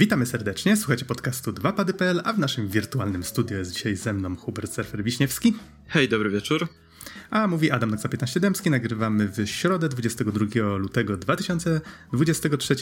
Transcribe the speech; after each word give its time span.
Witamy 0.00 0.26
serdecznie, 0.26 0.76
słuchajcie 0.76 1.04
podcastu 1.04 1.52
2pady.pl, 1.52 2.20
a 2.24 2.32
w 2.32 2.38
naszym 2.38 2.68
wirtualnym 2.68 3.24
studiu 3.24 3.58
jest 3.58 3.72
dzisiaj 3.72 3.96
ze 3.96 4.12
mną 4.12 4.36
Hubert 4.36 4.72
Surfer-Wiśniewski. 4.72 5.52
Hej, 5.88 6.08
dobry 6.08 6.30
wieczór. 6.30 6.68
A 7.30 7.46
mówi 7.46 7.70
Adam 7.70 7.90
Naksa 7.90 8.08
15 8.08 8.40
Dębski, 8.40 8.70
nagrywamy 8.70 9.28
w 9.28 9.46
środę 9.46 9.88
22 9.88 10.76
lutego 10.76 11.16
2023 11.16 12.74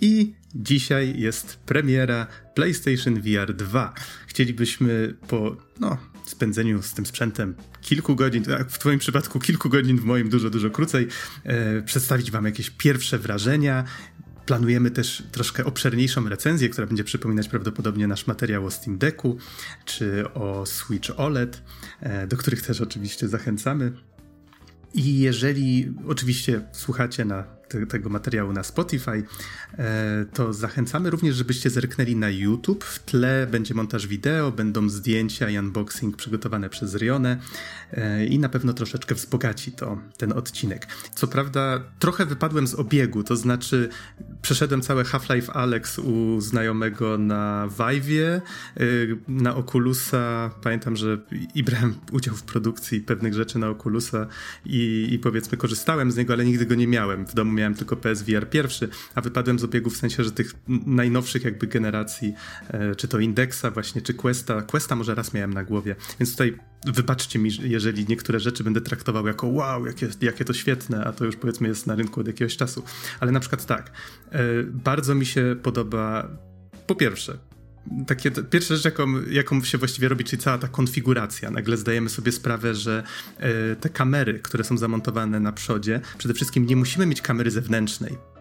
i 0.00 0.34
dzisiaj 0.54 1.20
jest 1.20 1.56
premiera 1.56 2.26
PlayStation 2.54 3.20
VR 3.20 3.54
2. 3.54 3.94
Chcielibyśmy 4.26 5.14
po 5.28 5.56
no, 5.80 5.98
spędzeniu 6.26 6.82
z 6.82 6.94
tym 6.94 7.06
sprzętem 7.06 7.54
kilku 7.82 8.16
godzin, 8.16 8.44
w 8.68 8.78
twoim 8.78 8.98
przypadku 8.98 9.40
kilku 9.40 9.68
godzin, 9.68 9.98
w 9.98 10.04
moim 10.04 10.28
dużo, 10.28 10.50
dużo 10.50 10.70
krócej, 10.70 11.08
e, 11.44 11.82
przedstawić 11.82 12.30
wam 12.30 12.44
jakieś 12.44 12.70
pierwsze 12.70 13.18
wrażenia, 13.18 13.84
Planujemy 14.46 14.90
też 14.90 15.22
troszkę 15.32 15.64
obszerniejszą 15.64 16.28
recenzję, 16.28 16.68
która 16.68 16.86
będzie 16.86 17.04
przypominać 17.04 17.48
prawdopodobnie 17.48 18.06
nasz 18.06 18.26
materiał 18.26 18.66
o 18.66 18.70
Steam 18.70 18.98
Decku 18.98 19.38
czy 19.84 20.32
o 20.34 20.66
Switch 20.66 21.10
OLED, 21.16 21.62
e, 22.00 22.26
do 22.26 22.36
których 22.36 22.62
też 22.62 22.80
oczywiście 22.80 23.28
zachęcamy. 23.28 23.92
I 24.94 25.18
jeżeli 25.18 25.92
oczywiście 26.08 26.60
słuchacie 26.72 27.24
na 27.24 27.44
te, 27.68 27.86
tego 27.86 28.10
materiału 28.10 28.52
na 28.52 28.62
Spotify, 28.62 29.24
e, 29.78 30.26
to 30.32 30.52
zachęcamy 30.52 31.10
również, 31.10 31.36
żebyście 31.36 31.70
zerknęli 31.70 32.16
na 32.16 32.30
YouTube. 32.30 32.84
W 32.84 32.98
tle 32.98 33.46
będzie 33.50 33.74
montaż 33.74 34.06
wideo, 34.06 34.52
będą 34.52 34.88
zdjęcia 34.88 35.50
i 35.50 35.58
unboxing 35.58 36.16
przygotowane 36.16 36.70
przez 36.70 36.96
Rionę 36.96 37.38
e, 37.92 38.26
i 38.26 38.38
na 38.38 38.48
pewno 38.48 38.72
troszeczkę 38.72 39.14
wzbogaci 39.14 39.72
to 39.72 39.98
ten 40.16 40.32
odcinek. 40.32 40.86
Co 41.14 41.26
prawda 41.26 41.80
trochę 41.98 42.26
wypadłem 42.26 42.66
z 42.66 42.74
obiegu, 42.74 43.22
to 43.22 43.36
znaczy 43.36 43.88
przeszedłem 44.42 44.82
całe 44.82 45.04
Half-Life 45.04 45.52
Alex 45.52 45.98
u 45.98 46.40
znajomego 46.40 47.18
na 47.18 47.68
Vive'ie, 47.78 48.22
e, 48.22 48.40
na 49.28 49.56
Oculusa. 49.56 50.50
Pamiętam, 50.62 50.96
że 50.96 51.18
i 51.54 51.62
brałem 51.62 51.94
udział 52.12 52.34
w 52.34 52.42
produkcji 52.42 53.00
pewnych 53.00 53.34
rzeczy 53.34 53.58
na 53.58 53.68
Oculusa 53.68 54.26
i, 54.66 55.08
i 55.10 55.18
powiedzmy 55.18 55.58
korzystałem 55.58 56.12
z 56.12 56.16
niego, 56.16 56.32
ale 56.32 56.44
nigdy 56.44 56.66
go 56.66 56.74
nie 56.74 56.86
miałem. 56.86 57.26
W 57.26 57.34
domu 57.34 57.53
miałem 57.54 57.74
tylko 57.74 57.96
PSVR 57.96 58.50
pierwszy, 58.50 58.88
a 59.14 59.20
wypadłem 59.20 59.58
z 59.58 59.64
obiegu 59.64 59.90
w 59.90 59.96
sensie, 59.96 60.24
że 60.24 60.32
tych 60.32 60.54
najnowszych 60.86 61.44
jakby 61.44 61.66
generacji, 61.66 62.34
e, 62.68 62.94
czy 62.94 63.08
to 63.08 63.18
Indexa 63.18 63.70
właśnie, 63.74 64.02
czy 64.02 64.14
Questa, 64.14 64.62
Questa 64.62 64.96
może 64.96 65.14
raz 65.14 65.34
miałem 65.34 65.54
na 65.54 65.64
głowie, 65.64 65.96
więc 66.20 66.32
tutaj 66.32 66.58
wybaczcie 66.86 67.38
mi, 67.38 67.50
jeżeli 67.62 68.06
niektóre 68.08 68.40
rzeczy 68.40 68.64
będę 68.64 68.80
traktował 68.80 69.26
jako 69.26 69.46
wow, 69.46 69.86
jakie, 69.86 70.08
jakie 70.20 70.44
to 70.44 70.52
świetne, 70.52 71.04
a 71.04 71.12
to 71.12 71.24
już 71.24 71.36
powiedzmy 71.36 71.68
jest 71.68 71.86
na 71.86 71.94
rynku 71.94 72.20
od 72.20 72.26
jakiegoś 72.26 72.56
czasu. 72.56 72.82
Ale 73.20 73.32
na 73.32 73.40
przykład 73.40 73.66
tak, 73.66 73.92
e, 74.30 74.40
bardzo 74.64 75.14
mi 75.14 75.26
się 75.26 75.56
podoba 75.62 76.28
po 76.86 76.94
pierwsze, 76.94 77.38
takie 78.06 78.30
pierwsza 78.30 78.74
rzecz, 78.74 78.84
jaką, 78.84 79.06
jaką 79.30 79.64
się 79.64 79.78
właściwie 79.78 80.08
robi, 80.08 80.24
czyli 80.24 80.42
cała 80.42 80.58
ta 80.58 80.68
konfiguracja. 80.68 81.50
Nagle 81.50 81.76
zdajemy 81.76 82.08
sobie 82.08 82.32
sprawę, 82.32 82.74
że 82.74 83.02
e, 83.38 83.76
te 83.76 83.88
kamery, 83.88 84.38
które 84.38 84.64
są 84.64 84.78
zamontowane 84.78 85.40
na 85.40 85.52
przodzie, 85.52 86.00
przede 86.18 86.34
wszystkim 86.34 86.66
nie 86.66 86.76
musimy 86.76 87.06
mieć 87.06 87.22
kamery 87.22 87.50
zewnętrznej 87.50 88.33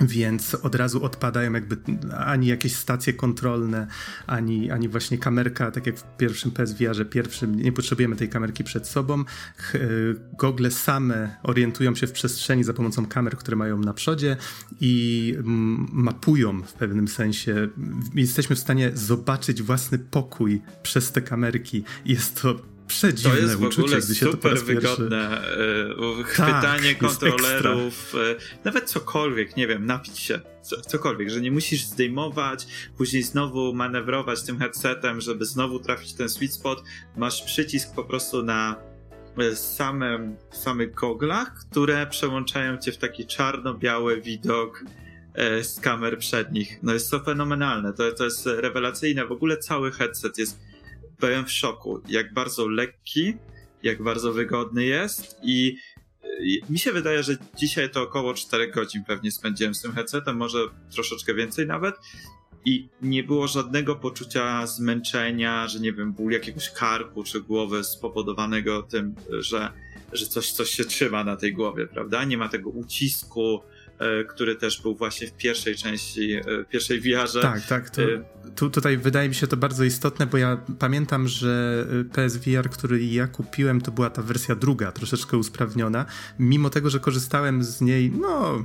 więc 0.00 0.54
od 0.54 0.74
razu 0.74 1.04
odpadają 1.04 1.52
jakby 1.52 1.76
ani 2.18 2.46
jakieś 2.46 2.76
stacje 2.76 3.12
kontrolne, 3.12 3.86
ani, 4.26 4.70
ani 4.70 4.88
właśnie 4.88 5.18
kamerka, 5.18 5.70
tak 5.70 5.86
jak 5.86 5.98
w 5.98 6.16
pierwszym 6.16 6.50
PSVR-ze 6.50 7.04
pierwszym, 7.04 7.56
nie 7.56 7.72
potrzebujemy 7.72 8.16
tej 8.16 8.28
kamerki 8.28 8.64
przed 8.64 8.88
sobą. 8.88 9.20
E, 9.74 9.78
gogle 10.38 10.70
same 10.70 11.36
orientują 11.42 11.94
się 11.94 12.06
w 12.06 12.12
przestrzeni 12.12 12.64
za 12.64 12.72
pomocą 12.72 13.06
kamer, 13.06 13.36
które 13.36 13.56
mają 13.56 13.78
na 13.78 13.94
przodzie 13.94 14.36
i 14.80 15.34
mapują 15.92 16.62
w 16.62 16.72
pewnym 16.72 17.08
sensie. 17.08 17.68
Jesteśmy 18.14 18.56
w 18.56 18.58
stanie 18.58 18.90
zobaczyć 18.94 19.62
własny 19.62 19.98
pokój 19.98 20.62
przez 20.82 21.12
te 21.12 21.22
kamerki. 21.22 21.84
Jest 22.04 22.42
to 22.42 22.73
przedziwne 22.86 23.36
to 23.36 23.42
jest 23.42 23.54
w 23.54 23.64
ogóle 23.64 24.02
super 24.02 24.58
wygodne 24.58 25.42
yy, 26.18 26.24
chwytanie 26.24 26.94
tak, 26.94 26.98
kontrolerów, 26.98 28.14
yy, 28.14 28.36
nawet 28.64 28.90
cokolwiek, 28.90 29.56
nie 29.56 29.66
wiem, 29.66 29.86
napić 29.86 30.18
się, 30.18 30.40
co, 30.62 30.80
cokolwiek, 30.80 31.30
że 31.30 31.40
nie 31.40 31.50
musisz 31.50 31.84
zdejmować, 31.84 32.66
później 32.96 33.22
znowu 33.22 33.74
manewrować 33.74 34.42
tym 34.42 34.58
headsetem, 34.58 35.20
żeby 35.20 35.44
znowu 35.44 35.78
trafić 35.78 36.12
ten 36.12 36.28
sweet 36.28 36.52
spot, 36.52 36.82
masz 37.16 37.42
przycisk 37.42 37.94
po 37.94 38.04
prostu 38.04 38.42
na 38.42 38.76
e, 39.38 39.56
samym, 39.56 40.36
samych 40.52 40.94
goglach, 40.94 41.54
które 41.70 42.06
przełączają 42.06 42.78
cię 42.78 42.92
w 42.92 42.96
taki 42.96 43.26
czarno-biały 43.26 44.20
widok 44.20 44.84
z 45.62 45.80
kamer 45.80 46.18
przednich. 46.18 46.78
No 46.82 46.92
jest 46.92 47.10
to 47.10 47.20
fenomenalne, 47.20 47.92
to, 47.92 48.12
to 48.12 48.24
jest 48.24 48.46
rewelacyjne, 48.46 49.26
w 49.26 49.32
ogóle 49.32 49.56
cały 49.56 49.92
headset 49.92 50.38
jest 50.38 50.60
byłem 51.26 51.46
w 51.46 51.52
szoku, 51.52 52.00
jak 52.08 52.34
bardzo 52.34 52.68
lekki, 52.68 53.34
jak 53.82 54.02
bardzo 54.02 54.32
wygodny 54.32 54.84
jest 54.84 55.36
i 55.42 55.76
mi 56.70 56.78
się 56.78 56.92
wydaje, 56.92 57.22
że 57.22 57.36
dzisiaj 57.56 57.90
to 57.90 58.02
około 58.02 58.34
4 58.34 58.70
godzin 58.70 59.04
pewnie 59.04 59.30
spędziłem 59.30 59.74
z 59.74 59.82
tym 59.82 59.92
headsetem, 59.92 60.36
może 60.36 60.58
troszeczkę 60.90 61.34
więcej 61.34 61.66
nawet. 61.66 61.94
I 62.64 62.88
nie 63.02 63.22
było 63.22 63.48
żadnego 63.48 63.96
poczucia 63.96 64.66
zmęczenia, 64.66 65.68
że 65.68 65.80
nie 65.80 65.92
wiem, 65.92 66.12
ból 66.12 66.32
jakiegoś 66.32 66.70
karku 66.70 67.24
czy 67.24 67.40
głowy 67.40 67.84
spowodowanego 67.84 68.82
tym, 68.82 69.14
że, 69.30 69.72
że 70.12 70.26
coś, 70.26 70.52
coś 70.52 70.70
się 70.70 70.84
trzyma 70.84 71.24
na 71.24 71.36
tej 71.36 71.52
głowie, 71.54 71.86
prawda? 71.86 72.24
Nie 72.24 72.38
ma 72.38 72.48
tego 72.48 72.70
ucisku, 72.70 73.60
który 74.28 74.56
też 74.56 74.82
był 74.82 74.94
właśnie 74.94 75.26
w 75.26 75.32
pierwszej 75.32 75.76
części, 75.76 76.32
e, 76.32 76.42
pierwszej 76.70 77.00
wiarze. 77.00 77.40
Tak, 77.40 77.66
tak. 77.66 77.90
To, 77.90 78.02
e, 78.02 78.24
tu, 78.56 78.70
tutaj 78.70 78.98
wydaje 78.98 79.28
mi 79.28 79.34
się 79.34 79.46
to 79.46 79.56
bardzo 79.56 79.84
istotne, 79.84 80.26
bo 80.26 80.38
ja 80.38 80.64
pamiętam, 80.78 81.28
że 81.28 81.86
PSVR, 82.12 82.70
który 82.70 83.04
ja 83.04 83.26
kupiłem, 83.26 83.80
to 83.80 83.92
była 83.92 84.10
ta 84.10 84.22
wersja 84.22 84.54
druga, 84.54 84.92
troszeczkę 84.92 85.36
usprawniona. 85.36 86.06
Mimo 86.38 86.70
tego, 86.70 86.90
że 86.90 87.00
korzystałem 87.00 87.64
z 87.64 87.80
niej, 87.80 88.10
no 88.10 88.64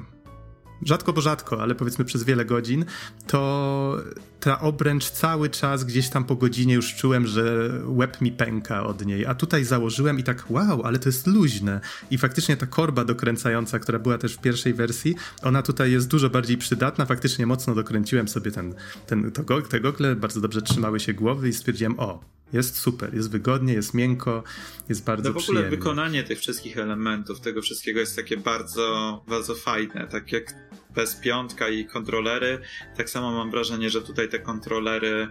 rzadko 0.84 1.14
bo 1.14 1.22
rzadko, 1.22 1.62
ale 1.62 1.76
powiedzmy 1.76 2.06
przez 2.06 2.24
wiele 2.24 2.46
godzin, 2.46 2.86
to 3.28 3.98
ta 4.40 4.60
obręcz 4.60 5.10
cały 5.10 5.50
czas 5.50 5.84
gdzieś 5.84 6.10
tam 6.10 6.24
po 6.24 6.36
godzinie 6.36 6.74
już 6.74 6.96
czułem, 6.96 7.28
że 7.28 7.70
łeb 7.86 8.22
mi 8.22 8.32
pęka 8.32 8.84
od 8.86 9.06
niej, 9.06 9.26
a 9.26 9.36
tutaj 9.36 9.64
założyłem 9.64 10.20
i 10.20 10.24
tak 10.24 10.52
wow, 10.52 10.84
ale 10.84 11.00
to 11.00 11.10
jest 11.10 11.28
luźne. 11.28 11.82
I 12.12 12.18
faktycznie 12.18 12.58
ta 12.58 12.66
korba 12.66 13.06
dokręcająca, 13.06 13.80
która 13.80 14.00
była 14.00 14.18
też 14.18 14.36
w 14.36 14.40
pierwszej 14.40 14.74
wersji, 14.74 15.16
ona 15.44 15.62
tutaj 15.62 15.92
jest 15.92 16.08
dużo 16.08 16.30
bardziej 16.30 16.58
przydatna, 16.58 17.06
faktycznie 17.06 17.46
mocno 17.46 17.76
dokręciłem 17.76 18.28
sobie 18.28 18.52
ten, 18.52 18.74
ten, 19.08 19.32
to, 19.32 19.62
te 19.62 19.80
gogle, 19.80 20.16
bardzo 20.16 20.42
dobrze 20.42 20.62
trzymały 20.62 21.00
się 21.00 21.14
głowy 21.14 21.50
i 21.50 21.54
stwierdziłem, 21.54 22.00
o, 22.00 22.20
jest 22.54 22.78
super, 22.78 23.14
jest 23.16 23.32
wygodnie, 23.32 23.74
jest 23.74 23.94
miękko, 23.94 24.44
jest 24.90 25.04
bardzo 25.04 25.30
No 25.30 25.34
w 25.34 25.38
ogóle 25.38 25.44
przyjemnie. 25.44 25.78
wykonanie 25.78 26.24
tych 26.24 26.40
wszystkich 26.40 26.78
elementów, 26.78 27.40
tego 27.40 27.62
wszystkiego 27.62 28.00
jest 28.00 28.16
takie 28.16 28.38
bardzo, 28.38 29.24
bardzo 29.28 29.56
fajne. 29.56 30.08
Tak 30.12 30.32
jak 30.32 30.56
PS5 30.96 31.72
i 31.72 31.86
kontrolery, 31.86 32.60
tak 32.98 33.10
samo 33.10 33.32
mam 33.32 33.52
wrażenie, 33.52 33.90
że 33.90 34.02
tutaj 34.02 34.30
te 34.30 34.40
kontrolery 34.40 35.28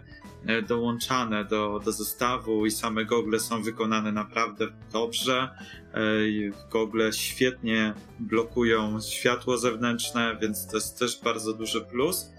e, 0.46 0.62
dołączane 0.62 1.44
do, 1.44 1.80
do 1.84 1.92
zestawu 1.92 2.66
i 2.66 2.70
same 2.70 3.04
gogle 3.04 3.40
są 3.40 3.62
wykonane 3.62 4.12
naprawdę 4.12 4.68
dobrze. 4.92 5.48
E, 5.94 6.00
gogle 6.70 7.12
świetnie 7.12 7.94
blokują 8.18 9.00
światło 9.00 9.58
zewnętrzne, 9.58 10.36
więc 10.42 10.66
to 10.66 10.76
jest 10.76 10.98
też 10.98 11.20
bardzo 11.24 11.52
duży 11.52 11.80
plus. 11.80 12.30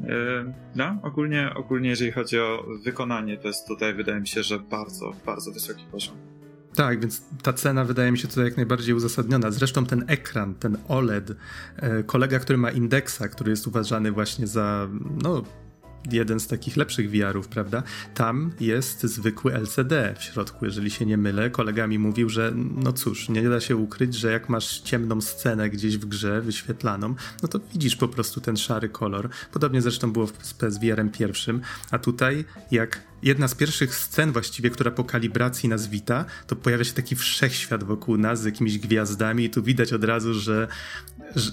E, 0.00 0.54
no, 0.74 0.98
ogólnie, 1.02 1.50
ogólnie 1.54 1.88
jeżeli 1.88 2.12
chodzi 2.12 2.38
o 2.38 2.66
wykonanie, 2.84 3.36
to 3.36 3.48
jest 3.48 3.68
tutaj 3.68 3.94
wydaje 3.94 4.20
mi 4.20 4.26
się, 4.26 4.42
że 4.42 4.58
bardzo, 4.58 5.12
bardzo 5.26 5.52
wysoki 5.52 5.84
poziom. 5.92 6.14
Tak, 6.74 7.00
więc 7.00 7.22
ta 7.42 7.52
cena 7.52 7.84
wydaje 7.84 8.12
mi 8.12 8.18
się 8.18 8.28
tutaj 8.28 8.44
jak 8.44 8.56
najbardziej 8.56 8.94
uzasadniona. 8.94 9.50
Zresztą 9.50 9.86
ten 9.86 10.04
ekran, 10.06 10.54
ten 10.54 10.76
OLED, 10.88 11.30
e, 11.76 12.02
kolega, 12.02 12.38
który 12.38 12.58
ma 12.58 12.70
indeksa, 12.70 13.28
który 13.28 13.50
jest 13.50 13.66
uważany 13.66 14.12
właśnie 14.12 14.46
za 14.46 14.88
no, 15.22 15.42
jeden 16.10 16.40
z 16.40 16.46
takich 16.46 16.76
lepszych 16.76 17.10
VR-ów, 17.10 17.48
prawda? 17.48 17.82
Tam 18.14 18.52
jest 18.60 19.02
zwykły 19.02 19.54
LCD 19.54 20.14
w 20.18 20.22
środku, 20.22 20.64
jeżeli 20.64 20.90
się 20.90 21.06
nie 21.06 21.16
mylę. 21.16 21.50
Kolega 21.50 21.86
mi 21.86 21.98
mówił, 21.98 22.28
że 22.28 22.52
no 22.54 22.92
cóż, 22.92 23.28
nie 23.28 23.48
da 23.48 23.60
się 23.60 23.76
ukryć, 23.76 24.14
że 24.14 24.32
jak 24.32 24.48
masz 24.48 24.80
ciemną 24.80 25.20
scenę 25.20 25.70
gdzieś 25.70 25.98
w 25.98 26.06
grze 26.06 26.40
wyświetlaną, 26.40 27.14
no 27.42 27.48
to 27.48 27.60
widzisz 27.72 27.96
po 27.96 28.08
prostu 28.08 28.40
ten 28.40 28.56
szary 28.56 28.88
kolor. 28.88 29.28
Podobnie 29.52 29.82
zresztą 29.82 30.12
było 30.12 30.26
z 30.42 30.54
PSVR-em 30.54 31.10
pierwszym, 31.10 31.60
a 31.90 31.98
tutaj 31.98 32.44
jak 32.70 33.00
jedna 33.24 33.48
z 33.48 33.54
pierwszych 33.54 33.94
scen 33.94 34.32
właściwie, 34.32 34.70
która 34.70 34.90
po 34.90 35.04
kalibracji 35.04 35.68
nas 35.68 35.88
wita, 35.88 36.24
to 36.46 36.56
pojawia 36.56 36.84
się 36.84 36.92
taki 36.92 37.16
wszechświat 37.16 37.84
wokół 37.84 38.18
nas 38.18 38.40
z 38.40 38.44
jakimiś 38.44 38.78
gwiazdami 38.78 39.44
i 39.44 39.50
tu 39.50 39.62
widać 39.62 39.92
od 39.92 40.04
razu, 40.04 40.34
że, 40.34 40.68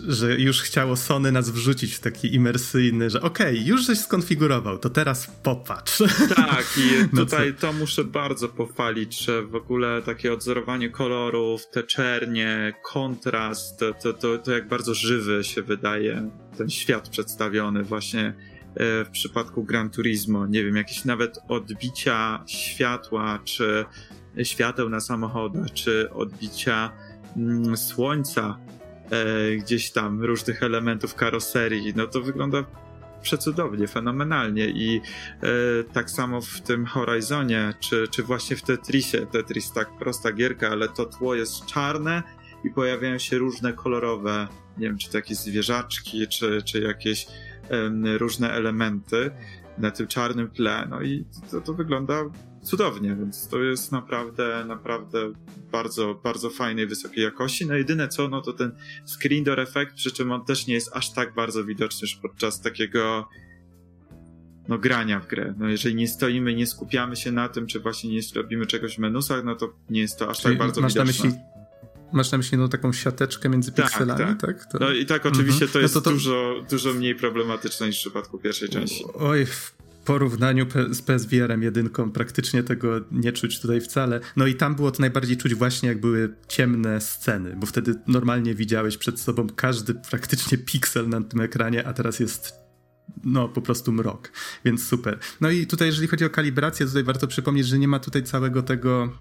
że 0.07 0.39
już 0.39 0.61
chciało 0.61 0.95
Sony 0.95 1.31
nas 1.31 1.49
wrzucić 1.49 1.93
w 1.93 1.99
taki 1.99 2.35
imersyjny, 2.35 3.09
że 3.09 3.21
okej, 3.21 3.53
okay, 3.55 3.67
już 3.67 3.85
żeś 3.85 3.99
skonfigurował, 3.99 4.77
to 4.77 4.89
teraz 4.89 5.27
popatrz. 5.43 6.03
Tak, 6.35 6.65
i 6.77 6.81
no 7.13 7.25
tutaj 7.25 7.53
to 7.53 7.73
muszę 7.73 8.03
bardzo 8.03 8.49
pochwalić, 8.49 9.19
że 9.19 9.41
w 9.41 9.55
ogóle 9.55 10.01
takie 10.01 10.33
odzorowanie 10.33 10.89
kolorów, 10.89 11.61
te 11.71 11.83
czernie, 11.83 12.73
kontrast, 12.83 13.79
to, 13.79 13.93
to, 13.93 14.13
to, 14.13 14.37
to 14.37 14.51
jak 14.51 14.67
bardzo 14.67 14.93
żywy 14.93 15.43
się 15.43 15.61
wydaje 15.61 16.29
ten 16.57 16.69
świat 16.69 17.09
przedstawiony 17.09 17.83
właśnie 17.83 18.50
w 18.75 19.09
przypadku 19.11 19.63
Gran 19.63 19.89
Turismo. 19.89 20.47
Nie 20.47 20.63
wiem, 20.63 20.75
jakieś 20.75 21.05
nawet 21.05 21.39
odbicia 21.47 22.43
światła, 22.47 23.39
czy 23.43 23.85
świateł 24.43 24.89
na 24.89 24.99
samochodach, 24.99 25.71
czy 25.73 26.09
odbicia 26.13 26.91
mm, 27.37 27.77
słońca 27.77 28.57
e, 29.11 29.55
gdzieś 29.55 29.91
tam, 29.91 30.23
różnych 30.23 30.63
elementów 30.63 31.15
karoserii. 31.15 31.93
No 31.95 32.07
to 32.07 32.21
wygląda 32.21 32.65
przecudownie, 33.21 33.87
fenomenalnie 33.87 34.65
i 34.65 35.01
e, 35.43 35.83
tak 35.93 36.09
samo 36.09 36.41
w 36.41 36.61
tym 36.61 36.85
Horizonie, 36.85 37.73
czy, 37.79 38.07
czy 38.07 38.23
właśnie 38.23 38.55
w 38.55 38.61
Tetrisie, 38.61 39.27
Tetris 39.31 39.73
tak 39.73 39.97
prosta 39.99 40.31
gierka, 40.31 40.69
ale 40.69 40.89
to 40.89 41.05
tło 41.05 41.35
jest 41.35 41.65
czarne 41.65 42.23
i 42.63 42.69
pojawiają 42.69 43.17
się 43.17 43.37
różne 43.37 43.73
kolorowe, 43.73 44.47
nie 44.77 44.87
wiem, 44.87 44.97
czy 44.97 45.09
to 45.09 45.17
jakieś 45.17 45.37
zwierzaczki, 45.37 46.27
czy, 46.27 46.61
czy 46.65 46.81
jakieś 46.81 47.27
różne 48.17 48.51
elementy 48.51 49.31
na 49.77 49.91
tym 49.91 50.07
czarnym 50.07 50.49
tle, 50.49 50.87
no 50.89 51.01
i 51.01 51.25
to, 51.51 51.61
to 51.61 51.73
wygląda 51.73 52.23
cudownie, 52.63 53.15
więc 53.15 53.47
to 53.47 53.63
jest 53.63 53.91
naprawdę, 53.91 54.65
naprawdę 54.67 55.31
bardzo, 55.71 56.21
bardzo 56.23 56.49
fajnej, 56.49 56.87
wysokiej 56.87 57.23
jakości. 57.23 57.65
No 57.65 57.75
jedyne 57.75 58.07
co, 58.07 58.27
no 58.27 58.41
to 58.41 58.53
ten 58.53 58.71
screen 59.05 59.43
door 59.43 59.59
effect, 59.59 59.93
przy 59.95 60.11
czym 60.11 60.31
on 60.31 60.45
też 60.45 60.67
nie 60.67 60.73
jest 60.73 60.95
aż 60.95 61.13
tak 61.13 61.33
bardzo 61.33 61.63
widoczny 61.65 61.99
już 62.01 62.15
podczas 62.15 62.61
takiego 62.61 63.27
no 64.67 64.77
grania 64.77 65.19
w 65.19 65.27
grę. 65.27 65.53
No 65.57 65.67
jeżeli 65.69 65.95
nie 65.95 66.07
stoimy, 66.07 66.55
nie 66.55 66.67
skupiamy 66.67 67.15
się 67.15 67.31
na 67.31 67.49
tym, 67.49 67.67
czy 67.67 67.79
właśnie 67.79 68.09
nie 68.09 68.21
robimy 68.35 68.65
czegoś 68.65 68.95
w 68.95 68.99
menusach, 68.99 69.43
no 69.43 69.55
to 69.55 69.73
nie 69.89 70.01
jest 70.01 70.19
to 70.19 70.29
aż 70.29 70.41
Czyli 70.41 70.55
tak 70.55 70.59
bardzo 70.59 70.81
masz 70.81 70.93
widoczne. 70.93 71.29
Na 71.29 71.29
myśli, 71.29 71.41
masz 72.13 72.31
na 72.31 72.37
myśli 72.37 72.57
no, 72.57 72.67
taką 72.67 72.93
siateczkę 72.93 73.49
między 73.49 73.71
tak, 73.71 73.85
pikselami, 73.85 74.19
tak? 74.19 74.41
tak? 74.41 74.65
To... 74.71 74.77
No 74.79 74.91
i 74.91 75.05
tak 75.05 75.25
oczywiście 75.25 75.65
mhm. 75.65 75.71
to 75.71 75.79
jest 75.79 75.95
no 75.95 76.01
to, 76.01 76.09
to... 76.09 76.11
Dużo, 76.11 76.65
dużo 76.69 76.93
mniej 76.93 77.15
problematyczne 77.15 77.87
niż 77.87 77.97
w 77.97 77.99
przypadku 77.99 78.37
pierwszej 78.37 78.69
części. 78.69 79.03
Oj, 79.13 79.45
porównaniu 80.05 80.65
z 80.89 81.01
PSVR-em 81.01 81.63
jedynką 81.63 82.11
praktycznie 82.11 82.63
tego 82.63 83.01
nie 83.11 83.31
czuć 83.31 83.61
tutaj 83.61 83.81
wcale. 83.81 84.19
No 84.35 84.47
i 84.47 84.55
tam 84.55 84.75
było 84.75 84.91
to 84.91 85.01
najbardziej 85.01 85.37
czuć 85.37 85.55
właśnie 85.55 85.89
jak 85.89 85.99
były 85.99 86.35
ciemne 86.47 87.01
sceny, 87.01 87.55
bo 87.59 87.67
wtedy 87.67 87.95
normalnie 88.07 88.55
widziałeś 88.55 88.97
przed 88.97 89.19
sobą 89.19 89.47
każdy 89.55 89.93
praktycznie 89.93 90.57
piksel 90.57 91.09
na 91.09 91.21
tym 91.21 91.41
ekranie, 91.41 91.87
a 91.87 91.93
teraz 91.93 92.19
jest 92.19 92.53
no 93.23 93.49
po 93.49 93.61
prostu 93.61 93.91
mrok, 93.91 94.31
więc 94.65 94.87
super. 94.87 95.19
No 95.41 95.49
i 95.49 95.67
tutaj 95.67 95.87
jeżeli 95.87 96.07
chodzi 96.07 96.25
o 96.25 96.29
kalibrację, 96.29 96.85
tutaj 96.85 97.03
warto 97.03 97.27
przypomnieć, 97.27 97.67
że 97.67 97.79
nie 97.79 97.87
ma 97.87 97.99
tutaj 97.99 98.23
całego 98.23 98.63
tego 98.63 99.17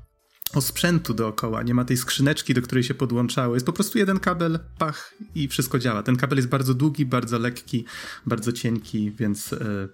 osprzętu 0.54 1.14
dookoła, 1.14 1.62
nie 1.62 1.74
ma 1.74 1.84
tej 1.84 1.96
skrzyneczki, 1.96 2.54
do 2.54 2.62
której 2.62 2.84
się 2.84 2.94
podłączało. 2.94 3.54
Jest 3.54 3.66
po 3.66 3.72
prostu 3.72 3.98
jeden 3.98 4.18
kabel, 4.18 4.58
pach 4.78 5.14
i 5.34 5.48
wszystko 5.48 5.78
działa. 5.78 6.02
Ten 6.02 6.16
kabel 6.16 6.38
jest 6.38 6.48
bardzo 6.48 6.74
długi, 6.74 7.06
bardzo 7.06 7.38
lekki, 7.38 7.84
bardzo 8.26 8.52
cienki, 8.52 9.10
więc 9.10 9.52
e, 9.52 9.88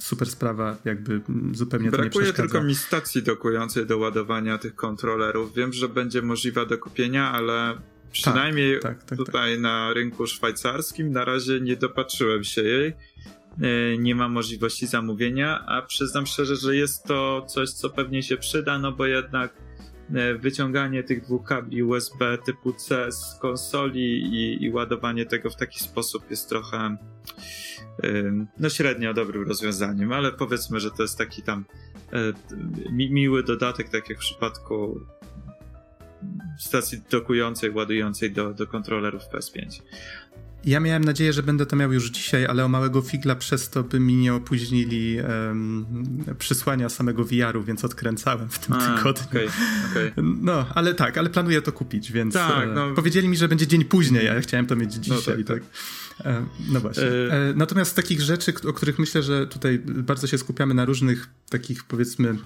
super 0.00 0.30
sprawa, 0.30 0.76
jakby 0.84 1.20
zupełnie 1.52 1.90
Brakuje 1.90 2.10
to 2.10 2.18
nie 2.18 2.22
przeszkadza. 2.22 2.48
tylko 2.52 2.66
mi 2.66 2.74
stacji 2.74 3.22
dokującej 3.22 3.86
do 3.86 3.98
ładowania 3.98 4.58
tych 4.58 4.74
kontrolerów. 4.74 5.54
Wiem, 5.54 5.72
że 5.72 5.88
będzie 5.88 6.22
możliwa 6.22 6.66
do 6.66 6.78
kupienia, 6.78 7.32
ale 7.32 7.74
przynajmniej 8.12 8.80
tak, 8.80 8.98
tak, 8.98 9.08
tak, 9.08 9.18
tutaj 9.18 9.52
tak. 9.52 9.62
na 9.62 9.92
rynku 9.92 10.26
szwajcarskim 10.26 11.12
na 11.12 11.24
razie 11.24 11.60
nie 11.60 11.76
dopatrzyłem 11.76 12.44
się 12.44 12.62
jej. 12.62 12.92
E, 13.62 13.98
nie 13.98 14.14
ma 14.14 14.28
możliwości 14.28 14.86
zamówienia, 14.86 15.66
a 15.66 15.82
przyznam 15.82 16.26
szczerze, 16.26 16.56
że 16.56 16.76
jest 16.76 17.04
to 17.04 17.46
coś, 17.48 17.70
co 17.70 17.90
pewnie 17.90 18.22
się 18.22 18.36
przyda, 18.36 18.78
no 18.78 18.92
bo 18.92 19.06
jednak 19.06 19.63
wyciąganie 20.38 21.02
tych 21.02 21.22
dwóch 21.22 21.44
kabli 21.44 21.82
USB 21.82 22.38
typu 22.46 22.72
C 22.72 23.12
z 23.12 23.38
konsoli 23.40 24.22
i, 24.22 24.64
i 24.64 24.70
ładowanie 24.70 25.26
tego 25.26 25.50
w 25.50 25.56
taki 25.56 25.80
sposób 25.80 26.30
jest 26.30 26.48
trochę 26.48 26.96
no 28.58 28.68
średnio 28.68 29.14
dobrym 29.14 29.48
rozwiązaniem, 29.48 30.12
ale 30.12 30.32
powiedzmy, 30.32 30.80
że 30.80 30.90
to 30.90 31.02
jest 31.02 31.18
taki 31.18 31.42
tam 31.42 31.64
e, 32.12 32.18
mi 32.92 33.12
miły 33.12 33.42
dodatek, 33.42 33.88
tak 33.88 34.08
jak 34.08 34.18
w 34.18 34.20
przypadku 34.20 35.00
stacji 36.58 37.02
dokującej, 37.10 37.70
ładującej 37.70 38.30
do, 38.30 38.54
do 38.54 38.66
kontrolerów 38.66 39.22
PS5. 39.22 39.82
Ja 40.66 40.80
miałem 40.80 41.04
nadzieję, 41.04 41.32
że 41.32 41.42
będę 41.42 41.66
to 41.66 41.76
miał 41.76 41.92
już 41.92 42.10
dzisiaj, 42.10 42.46
ale 42.46 42.64
o 42.64 42.68
małego 42.68 43.02
figla 43.02 43.34
przez 43.34 43.70
to 43.70 43.82
by 43.82 44.00
mi 44.00 44.16
nie 44.16 44.34
opóźnili 44.34 45.18
um, 45.20 45.86
przysłania 46.38 46.88
samego 46.88 47.24
VR-u, 47.24 47.62
więc 47.62 47.84
odkręcałem 47.84 48.48
w 48.48 48.58
tym 48.58 48.74
A, 48.74 48.96
tygodniu. 48.96 49.24
Okay, 49.28 49.48
okay. 49.90 50.12
No, 50.16 50.66
ale 50.74 50.94
tak, 50.94 51.18
ale 51.18 51.30
planuję 51.30 51.62
to 51.62 51.72
kupić, 51.72 52.12
więc 52.12 52.34
tak, 52.34 52.68
e, 52.68 52.72
no. 52.72 52.94
powiedzieli 52.94 53.28
mi, 53.28 53.36
że 53.36 53.48
będzie 53.48 53.66
dzień 53.66 53.84
później, 53.84 54.28
a 54.28 54.34
ja 54.34 54.40
chciałem 54.40 54.66
to 54.66 54.76
mieć 54.76 54.96
no 54.96 55.02
dzisiaj, 55.02 55.38
no 55.38 55.44
tak. 55.44 55.62
tak. 56.18 56.26
E, 56.26 56.46
no 56.68 56.80
właśnie. 56.80 57.02
E... 57.02 57.52
Natomiast 57.56 57.90
z 57.90 57.94
takich 57.94 58.20
rzeczy, 58.20 58.52
o 58.68 58.72
których 58.72 58.98
myślę, 58.98 59.22
że 59.22 59.46
tutaj 59.46 59.78
bardzo 59.78 60.26
się 60.26 60.38
skupiamy 60.38 60.74
na 60.74 60.84
różnych 60.84 61.28
takich 61.50 61.84
powiedzmy 61.84 62.36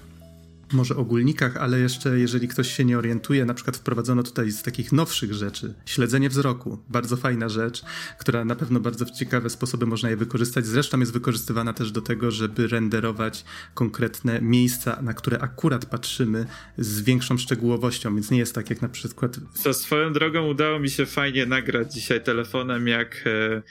może 0.73 0.95
ogólnikach, 0.95 1.57
ale 1.57 1.79
jeszcze 1.79 2.19
jeżeli 2.19 2.47
ktoś 2.47 2.71
się 2.71 2.85
nie 2.85 2.97
orientuje, 2.97 3.45
na 3.45 3.53
przykład 3.53 3.77
wprowadzono 3.77 4.23
tutaj 4.23 4.51
z 4.51 4.63
takich 4.63 4.91
nowszych 4.91 5.33
rzeczy 5.33 5.73
śledzenie 5.85 6.29
wzroku. 6.29 6.79
Bardzo 6.89 7.17
fajna 7.17 7.49
rzecz, 7.49 7.83
która 8.19 8.45
na 8.45 8.55
pewno 8.55 8.79
bardzo 8.79 9.05
w 9.05 9.11
ciekawe 9.11 9.49
sposoby 9.49 9.85
można 9.85 10.09
je 10.09 10.17
wykorzystać. 10.17 10.65
Zresztą 10.65 10.99
jest 10.99 11.13
wykorzystywana 11.13 11.73
też 11.73 11.91
do 11.91 12.01
tego, 12.01 12.31
żeby 12.31 12.67
renderować 12.67 13.45
konkretne 13.73 14.41
miejsca, 14.41 15.01
na 15.01 15.13
które 15.13 15.39
akurat 15.39 15.85
patrzymy 15.85 16.45
z 16.77 17.01
większą 17.01 17.37
szczegółowością, 17.37 18.15
więc 18.15 18.31
nie 18.31 18.37
jest 18.37 18.55
tak 18.55 18.69
jak 18.69 18.81
na 18.81 18.89
przykład. 18.89 19.39
To 19.63 19.73
swoją 19.73 20.13
drogą 20.13 20.47
udało 20.47 20.79
mi 20.79 20.89
się 20.89 21.05
fajnie 21.05 21.45
nagrać 21.45 21.93
dzisiaj 21.93 22.23
telefonem, 22.23 22.87
jak. 22.87 23.23
E... 23.25 23.61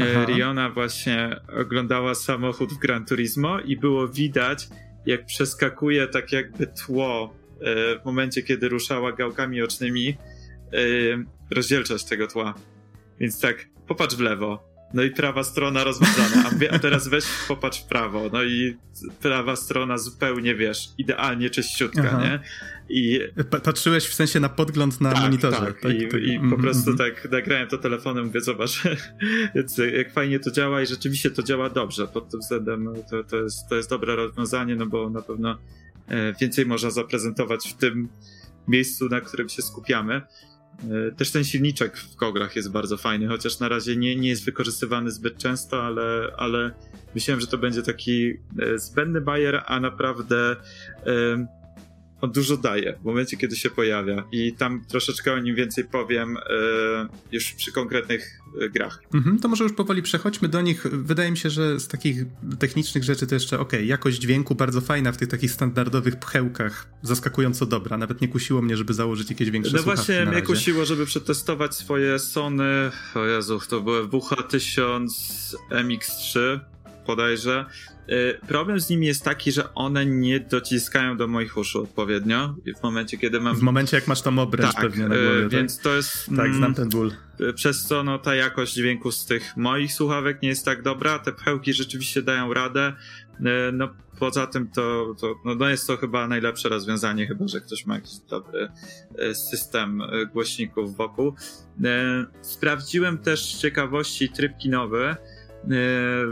e 0.00 0.26
Riona 0.26 0.70
właśnie 0.70 1.40
oglądała 1.60 2.14
samochód 2.14 2.72
w 2.72 2.78
Gran 2.78 3.06
Turismo 3.06 3.60
i 3.60 3.76
było 3.76 4.08
widać, 4.08 4.68
jak 5.06 5.26
przeskakuje 5.26 6.06
tak 6.06 6.32
jakby 6.32 6.66
tło 6.66 7.34
e, 7.60 7.98
w 7.98 8.04
momencie, 8.04 8.42
kiedy 8.42 8.68
ruszała 8.68 9.12
gałkami 9.12 9.62
ocznymi, 9.62 10.08
e, 10.08 10.14
rozdzielczość 11.50 12.04
tego 12.04 12.26
tła. 12.26 12.54
Więc 13.20 13.40
tak, 13.40 13.68
popatrz 13.86 14.16
w 14.16 14.20
lewo, 14.20 14.70
no 14.94 15.02
i 15.02 15.10
prawa 15.10 15.44
strona 15.44 15.84
rozmazana, 15.84 16.50
a 16.70 16.78
teraz 16.78 17.08
weź 17.08 17.24
popatrz 17.48 17.80
w 17.80 17.84
prawo, 17.84 18.30
no 18.32 18.42
i 18.42 18.76
prawa 19.22 19.56
strona 19.56 19.98
zupełnie, 19.98 20.54
wiesz, 20.54 20.88
idealnie 20.98 21.50
czyściutka, 21.50 22.02
Aha. 22.06 22.22
nie? 22.22 22.40
I... 22.90 23.20
Patrzyłeś 23.64 24.06
w 24.06 24.14
sensie 24.14 24.40
na 24.40 24.48
podgląd 24.48 25.00
na 25.00 25.12
tak, 25.12 25.22
monitorze. 25.22 25.56
Tak, 25.56 25.80
tak, 25.80 25.94
I, 25.94 26.08
tak. 26.08 26.20
i 26.22 26.38
po 26.38 26.44
mm, 26.44 26.60
prostu 26.60 26.90
mm, 26.90 26.98
tak 26.98 27.30
nagrałem 27.30 27.68
to 27.68 27.78
telefonem, 27.78 28.26
mówię, 28.26 28.40
zobacz, 28.40 28.82
jak 29.98 30.12
fajnie 30.12 30.40
to 30.40 30.50
działa 30.50 30.82
i 30.82 30.86
rzeczywiście 30.86 31.30
to 31.30 31.42
działa 31.42 31.70
dobrze. 31.70 32.06
Pod 32.06 32.30
tym 32.30 32.40
względem 32.40 32.88
to, 33.10 33.24
to, 33.24 33.36
jest, 33.36 33.68
to 33.68 33.76
jest 33.76 33.90
dobre 33.90 34.16
rozwiązanie, 34.16 34.76
no 34.76 34.86
bo 34.86 35.10
na 35.10 35.22
pewno 35.22 35.58
e, 36.08 36.34
więcej 36.40 36.66
można 36.66 36.90
zaprezentować 36.90 37.68
w 37.68 37.74
tym 37.74 38.08
miejscu, 38.68 39.08
na 39.08 39.20
którym 39.20 39.48
się 39.48 39.62
skupiamy. 39.62 40.22
E, 41.08 41.12
też 41.12 41.30
ten 41.30 41.44
silniczek 41.44 41.96
w 41.96 42.16
koglach 42.16 42.56
jest 42.56 42.70
bardzo 42.70 42.96
fajny, 42.96 43.28
chociaż 43.28 43.58
na 43.58 43.68
razie 43.68 43.96
nie, 43.96 44.16
nie 44.16 44.28
jest 44.28 44.44
wykorzystywany 44.44 45.10
zbyt 45.10 45.38
często, 45.38 45.82
ale, 45.82 46.32
ale 46.36 46.70
myślałem, 47.14 47.40
że 47.40 47.46
to 47.46 47.58
będzie 47.58 47.82
taki 47.82 48.30
e, 48.30 48.78
zbędny 48.78 49.20
bajer, 49.20 49.62
a 49.66 49.80
naprawdę 49.80 50.56
on 52.20 52.32
dużo 52.32 52.56
daje 52.56 52.98
w 53.02 53.04
momencie, 53.04 53.36
kiedy 53.36 53.56
się 53.56 53.70
pojawia. 53.70 54.24
I 54.32 54.52
tam 54.52 54.84
troszeczkę 54.88 55.32
o 55.32 55.38
nim 55.38 55.54
więcej 55.54 55.84
powiem 55.84 56.36
e, 56.36 56.40
już 57.32 57.52
przy 57.52 57.72
konkretnych 57.72 58.40
e, 58.60 58.68
grach. 58.68 59.02
Mhm, 59.14 59.38
to 59.38 59.48
może 59.48 59.64
już 59.64 59.72
powoli 59.72 60.02
przechodźmy 60.02 60.48
do 60.48 60.60
nich. 60.60 60.82
Wydaje 60.82 61.30
mi 61.30 61.36
się, 61.36 61.50
że 61.50 61.80
z 61.80 61.88
takich 61.88 62.24
technicznych 62.58 63.04
rzeczy 63.04 63.26
to 63.26 63.34
jeszcze 63.34 63.58
ok, 63.58 63.72
jakość 63.84 64.18
dźwięku 64.18 64.54
bardzo 64.54 64.80
fajna 64.80 65.12
w 65.12 65.16
tych 65.16 65.28
takich 65.28 65.50
standardowych 65.50 66.16
pchełkach, 66.16 66.86
zaskakująco 67.02 67.66
dobra. 67.66 67.96
Nawet 67.96 68.20
nie 68.20 68.28
kusiło 68.28 68.62
mnie, 68.62 68.76
żeby 68.76 68.94
założyć 68.94 69.30
jakieś 69.30 69.50
większe 69.50 69.76
No 69.76 69.82
właśnie 69.82 70.26
mnie 70.26 70.42
kusiło, 70.42 70.84
żeby 70.84 71.06
przetestować 71.06 71.74
swoje 71.74 72.18
Sony, 72.18 72.90
o 73.14 73.24
Jezu, 73.24 73.60
to 73.68 73.80
były 73.80 74.08
WH-1000 74.08 75.06
MX3 75.70 76.60
bodajże 77.10 77.64
Y, 78.10 78.46
problem 78.46 78.80
z 78.80 78.90
nimi 78.90 79.06
jest 79.06 79.24
taki, 79.24 79.52
że 79.52 79.74
one 79.74 80.06
nie 80.06 80.40
dociskają 80.40 81.16
do 81.16 81.28
moich 81.28 81.56
uszu 81.56 81.82
odpowiednio 81.82 82.54
w 82.78 82.82
momencie, 82.82 83.18
kiedy 83.18 83.40
mam... 83.40 83.56
W 83.56 83.62
momencie, 83.62 83.96
jak 83.96 84.06
masz 84.06 84.22
tam 84.22 84.38
obręcz 84.38 84.74
tak, 84.74 84.82
pewnie 84.82 85.08
na 85.08 85.14
głowie. 85.14 85.42
Tak? 85.42 85.50
Więc 85.50 85.76
tak? 85.76 85.84
to 85.84 85.94
jest... 85.94 86.26
Tak, 86.26 86.54
znam 86.54 86.56
mm, 86.56 86.74
ten 86.74 86.88
ból. 86.88 87.12
Y, 87.40 87.52
przez 87.52 87.84
co 87.84 88.02
no, 88.04 88.18
ta 88.18 88.34
jakość 88.34 88.74
dźwięku 88.74 89.12
z 89.12 89.26
tych 89.26 89.56
moich 89.56 89.92
słuchawek 89.92 90.42
nie 90.42 90.48
jest 90.48 90.64
tak 90.64 90.82
dobra. 90.82 91.18
Te 91.18 91.32
pchełki 91.32 91.72
rzeczywiście 91.72 92.22
dają 92.22 92.54
radę. 92.54 92.92
Y, 93.40 93.42
no 93.72 93.88
poza 94.18 94.46
tym 94.46 94.68
to, 94.68 95.14
to 95.20 95.34
no, 95.44 95.54
no 95.54 95.68
jest 95.68 95.86
to 95.86 95.96
chyba 95.96 96.28
najlepsze 96.28 96.68
rozwiązanie, 96.68 97.26
chyba 97.26 97.48
że 97.48 97.60
ktoś 97.60 97.86
ma 97.86 97.94
jakiś 97.94 98.18
dobry 98.30 98.68
system 99.32 100.02
głośników 100.32 100.96
wokół. 100.96 101.34
Sprawdziłem 102.42 103.18
też 103.18 103.54
z 103.54 103.60
ciekawości 103.60 104.28
tryb 104.28 104.52
kinowy 104.58 105.16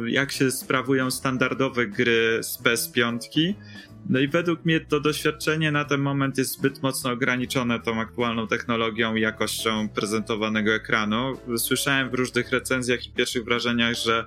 jak 0.06 0.32
się 0.32 0.50
sprawują 0.50 1.10
standardowe 1.10 1.86
gry 1.86 2.38
z 2.42 2.62
PS5. 2.62 3.18
No 4.08 4.18
i 4.18 4.28
według 4.28 4.64
mnie 4.64 4.80
to 4.80 5.00
doświadczenie 5.00 5.72
na 5.72 5.84
ten 5.84 6.00
moment 6.00 6.38
jest 6.38 6.52
zbyt 6.52 6.82
mocno 6.82 7.10
ograniczone 7.10 7.80
tą 7.80 8.00
aktualną 8.00 8.46
technologią 8.46 9.14
i 9.14 9.20
jakością 9.20 9.88
prezentowanego 9.88 10.74
ekranu. 10.74 11.38
Słyszałem 11.56 12.10
w 12.10 12.14
różnych 12.14 12.50
recenzjach 12.50 13.06
i 13.06 13.10
pierwszych 13.10 13.44
wrażeniach, 13.44 13.94
że 13.94 14.26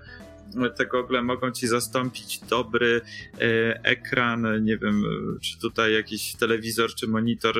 te 0.77 0.86
gogle 0.86 1.22
mogą 1.22 1.51
ci 1.51 1.67
zastąpić 1.67 2.39
dobry 2.39 3.01
e, 3.01 3.39
ekran, 3.84 4.63
nie 4.63 4.77
wiem, 4.77 5.03
czy 5.41 5.60
tutaj 5.60 5.93
jakiś 5.93 6.36
telewizor, 6.36 6.96
czy 6.96 7.08
monitor 7.08 7.55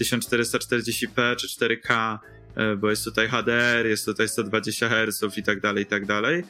1440p, 0.00 1.36
czy 1.36 1.48
4K, 1.48 2.14
e, 2.14 2.35
bo 2.78 2.90
jest 2.90 3.04
tutaj 3.04 3.28
HDR, 3.28 3.86
jest 3.86 4.04
tutaj 4.04 4.28
120 4.28 4.88
Hz 4.88 5.38
i 5.38 5.42
tak 5.42 5.60
dalej, 5.60 5.82
i 5.82 5.86
tak 5.86 6.06
dalej. 6.06 6.44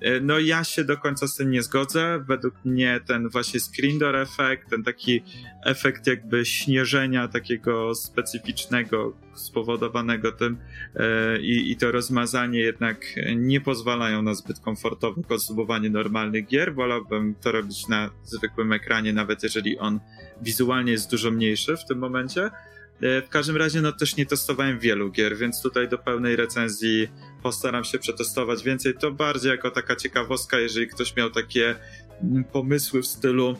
E, 0.00 0.20
no 0.20 0.38
ja 0.38 0.64
się 0.64 0.84
do 0.84 0.96
końca 0.96 1.28
z 1.28 1.36
tym 1.36 1.50
nie 1.50 1.62
zgodzę. 1.62 2.24
Według 2.28 2.54
mnie 2.64 3.00
ten 3.06 3.28
właśnie 3.28 3.60
screen 3.60 3.98
door 3.98 4.16
efekt, 4.16 4.70
ten 4.70 4.82
taki 4.82 5.22
efekt 5.64 6.06
jakby 6.06 6.44
śnieżenia 6.44 7.28
takiego 7.28 7.94
specyficznego, 7.94 9.16
spowodowanego 9.34 10.32
tym 10.32 10.58
e, 10.94 11.40
i, 11.40 11.72
i 11.72 11.76
to 11.76 11.92
rozmazanie 11.92 12.60
jednak 12.60 13.06
nie 13.36 13.60
pozwalają 13.60 14.22
na 14.22 14.34
zbyt 14.34 14.60
komfortowe 14.60 15.22
konsumowanie 15.22 15.90
normalnych 15.90 16.46
gier. 16.46 16.74
Wolałbym 16.74 17.34
to 17.34 17.52
robić 17.52 17.88
na 17.88 18.10
zwykłym 18.24 18.72
ekranie, 18.72 19.12
nawet 19.12 19.42
jeżeli 19.42 19.78
on 19.78 20.00
wizualnie 20.42 20.92
jest 20.92 21.10
dużo 21.10 21.30
mniejszy 21.30 21.76
w 21.76 21.84
tym 21.84 21.98
momencie. 21.98 22.50
E, 23.02 23.22
w 23.22 23.28
każdym 23.28 23.56
razie, 23.56 23.80
no 23.80 23.92
też 23.92 24.16
nie 24.16 24.26
testowałem 24.26 24.78
wielu 24.78 25.10
gier, 25.10 25.36
więc 25.36 25.62
tutaj 25.62 25.88
do 25.88 25.98
pełnej 25.98 26.36
recenzji 26.36 27.08
postaram 27.42 27.84
się 27.84 27.98
przetestować 27.98 28.64
więcej. 28.64 28.94
To 28.94 29.12
bardziej 29.12 29.50
jako 29.50 29.70
taka 29.70 29.96
ciekawostka, 29.96 30.58
jeżeli 30.58 30.88
ktoś 30.88 31.16
miał 31.16 31.30
takie 31.30 31.74
mm, 32.22 32.44
pomysły 32.44 33.02
w 33.02 33.06
stylu 33.06 33.56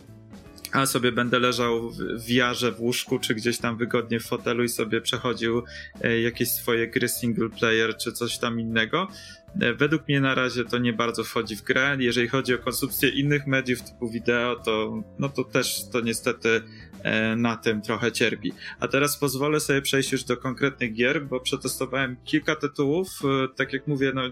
a 0.72 0.86
sobie 0.86 1.12
będę 1.12 1.38
leżał 1.38 1.90
w 1.90 2.26
wiarze 2.26 2.72
w 2.72 2.80
łóżku, 2.80 3.18
czy 3.18 3.34
gdzieś 3.34 3.58
tam 3.58 3.76
wygodnie 3.76 4.20
w 4.20 4.26
fotelu 4.26 4.64
i 4.64 4.68
sobie 4.68 5.00
przechodził 5.00 5.62
e, 6.00 6.20
jakieś 6.20 6.50
swoje 6.50 6.88
gry 6.88 7.08
single 7.08 7.48
player, 7.48 7.96
czy 7.96 8.12
coś 8.12 8.38
tam 8.38 8.60
innego. 8.60 9.08
E, 9.60 9.74
według 9.74 10.08
mnie 10.08 10.20
na 10.20 10.34
razie 10.34 10.64
to 10.64 10.78
nie 10.78 10.92
bardzo 10.92 11.24
wchodzi 11.24 11.56
w 11.56 11.62
grę. 11.62 11.96
Jeżeli 12.00 12.28
chodzi 12.28 12.54
o 12.54 12.58
konsumpcję 12.58 13.08
innych 13.08 13.46
mediów 13.46 13.82
typu 13.82 14.08
wideo, 14.10 14.56
to, 14.56 15.02
no 15.18 15.28
to 15.28 15.44
też 15.44 15.88
to 15.92 16.00
niestety 16.00 16.62
na 17.36 17.56
tym 17.56 17.82
trochę 17.82 18.12
cierpi. 18.12 18.52
A 18.80 18.88
teraz 18.88 19.18
pozwolę 19.18 19.60
sobie 19.60 19.82
przejść 19.82 20.12
już 20.12 20.24
do 20.24 20.36
konkretnych 20.36 20.94
gier, 20.94 21.26
bo 21.26 21.40
przetestowałem 21.40 22.16
kilka 22.24 22.56
tytułów. 22.56 23.08
E, 23.24 23.48
tak 23.56 23.72
jak 23.72 23.86
mówię, 23.86 24.12
no, 24.14 24.22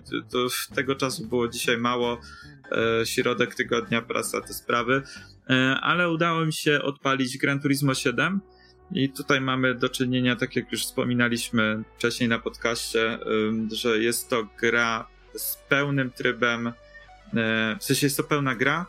tego 0.75 0.95
czasu 0.95 1.27
było 1.27 1.49
dzisiaj 1.49 1.79
mało. 1.79 2.21
E, 3.01 3.07
środek 3.07 3.55
tygodnia, 3.55 4.03
prasa, 4.03 4.41
te 4.41 4.55
sprawy. 4.55 5.03
Ale 5.81 6.11
udało 6.11 6.47
mi 6.47 6.53
się 6.53 6.83
odpalić 6.83 7.39
Gran 7.39 7.61
Turismo 7.61 7.95
7. 7.95 8.41
I 8.93 9.09
tutaj 9.09 9.41
mamy 9.41 9.75
do 9.75 9.89
czynienia, 9.89 10.37
tak 10.37 10.57
jak 10.57 10.73
już 10.73 10.83
wspominaliśmy 10.83 11.83
wcześniej 11.97 12.29
na 12.29 12.39
podcaście, 12.39 13.19
że 13.73 13.99
jest 13.99 14.31
to 14.31 14.49
gra 14.61 15.07
z 15.35 15.57
pełnym 15.57 16.11
trybem, 16.11 16.73
w 17.81 17.85
sensie 17.85 18.07
jest 18.07 18.17
to 18.17 18.25
pełna 18.25 18.55
gra, 18.55 18.87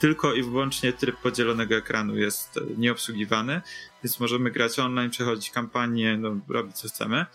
tylko 0.00 0.34
i 0.34 0.42
wyłącznie 0.42 0.92
tryb 0.92 1.16
podzielonego 1.16 1.76
ekranu 1.76 2.16
jest 2.16 2.56
e, 2.56 2.60
nieobsługiwany, 2.76 3.60
więc 4.04 4.20
możemy 4.20 4.50
grać 4.50 4.78
online, 4.78 5.10
przechodzić 5.10 5.50
kampanię, 5.50 6.16
no, 6.16 6.36
robić 6.48 6.76
co 6.76 6.88
chcemy. 6.88 7.26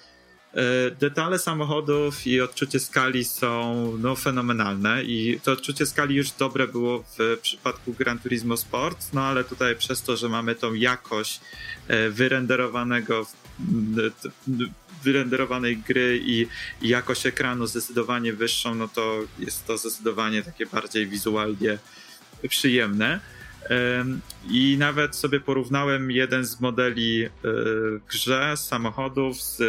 E, 0.53 0.91
detale 0.91 1.39
samochodów 1.39 2.27
i 2.27 2.41
odczucie 2.41 2.79
skali 2.79 3.25
są 3.25 3.91
no, 3.99 4.15
fenomenalne 4.15 5.03
i 5.03 5.39
to 5.43 5.51
odczucie 5.51 5.85
skali 5.85 6.15
już 6.15 6.31
dobre 6.31 6.67
było 6.67 7.03
w 7.17 7.37
przypadku 7.41 7.93
Gran 7.93 8.19
Turismo 8.19 8.57
Sport, 8.57 9.13
no 9.13 9.21
ale 9.21 9.43
tutaj 9.43 9.75
przez 9.75 10.01
to, 10.01 10.17
że 10.17 10.29
mamy 10.29 10.55
tą 10.55 10.73
jakość 10.73 11.41
e, 11.87 12.09
wyrenderowanego 12.09 13.25
wyrenderowanej 15.03 15.77
gry 15.77 16.21
i, 16.25 16.47
i 16.81 16.89
jakość 16.89 17.25
ekranu 17.25 17.67
zdecydowanie 17.67 18.33
wyższą, 18.33 18.75
no 18.75 18.87
to 18.87 19.19
jest 19.39 19.67
to 19.67 19.77
zdecydowanie 19.77 20.41
takie 20.41 20.65
bardziej 20.65 21.07
wizualnie 21.07 21.77
przyjemne. 22.49 23.19
I 24.49 24.75
nawet 24.79 25.15
sobie 25.15 25.39
porównałem 25.39 26.11
jeden 26.11 26.45
z 26.45 26.61
modeli 26.61 27.23
e, 27.23 27.29
grze 28.09 28.57
samochodów 28.57 29.41
z 29.41 29.61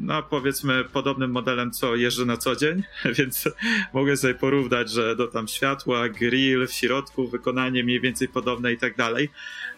no 0.00 0.22
powiedzmy 0.22 0.84
podobnym 0.84 1.30
modelem, 1.30 1.70
co 1.70 1.96
jeżdżę 1.96 2.24
na 2.24 2.36
co 2.36 2.56
dzień, 2.56 2.82
więc 3.18 3.48
mogę 3.92 4.16
sobie 4.16 4.34
porównać, 4.34 4.90
że 4.90 5.16
do 5.16 5.28
tam 5.28 5.48
światła, 5.48 6.08
grill 6.08 6.66
w 6.66 6.72
środku, 6.72 7.28
wykonanie 7.28 7.84
mniej 7.84 8.00
więcej 8.00 8.28
podobne 8.28 8.72
i 8.72 8.78
tak 8.78 8.96
dalej. 8.96 9.28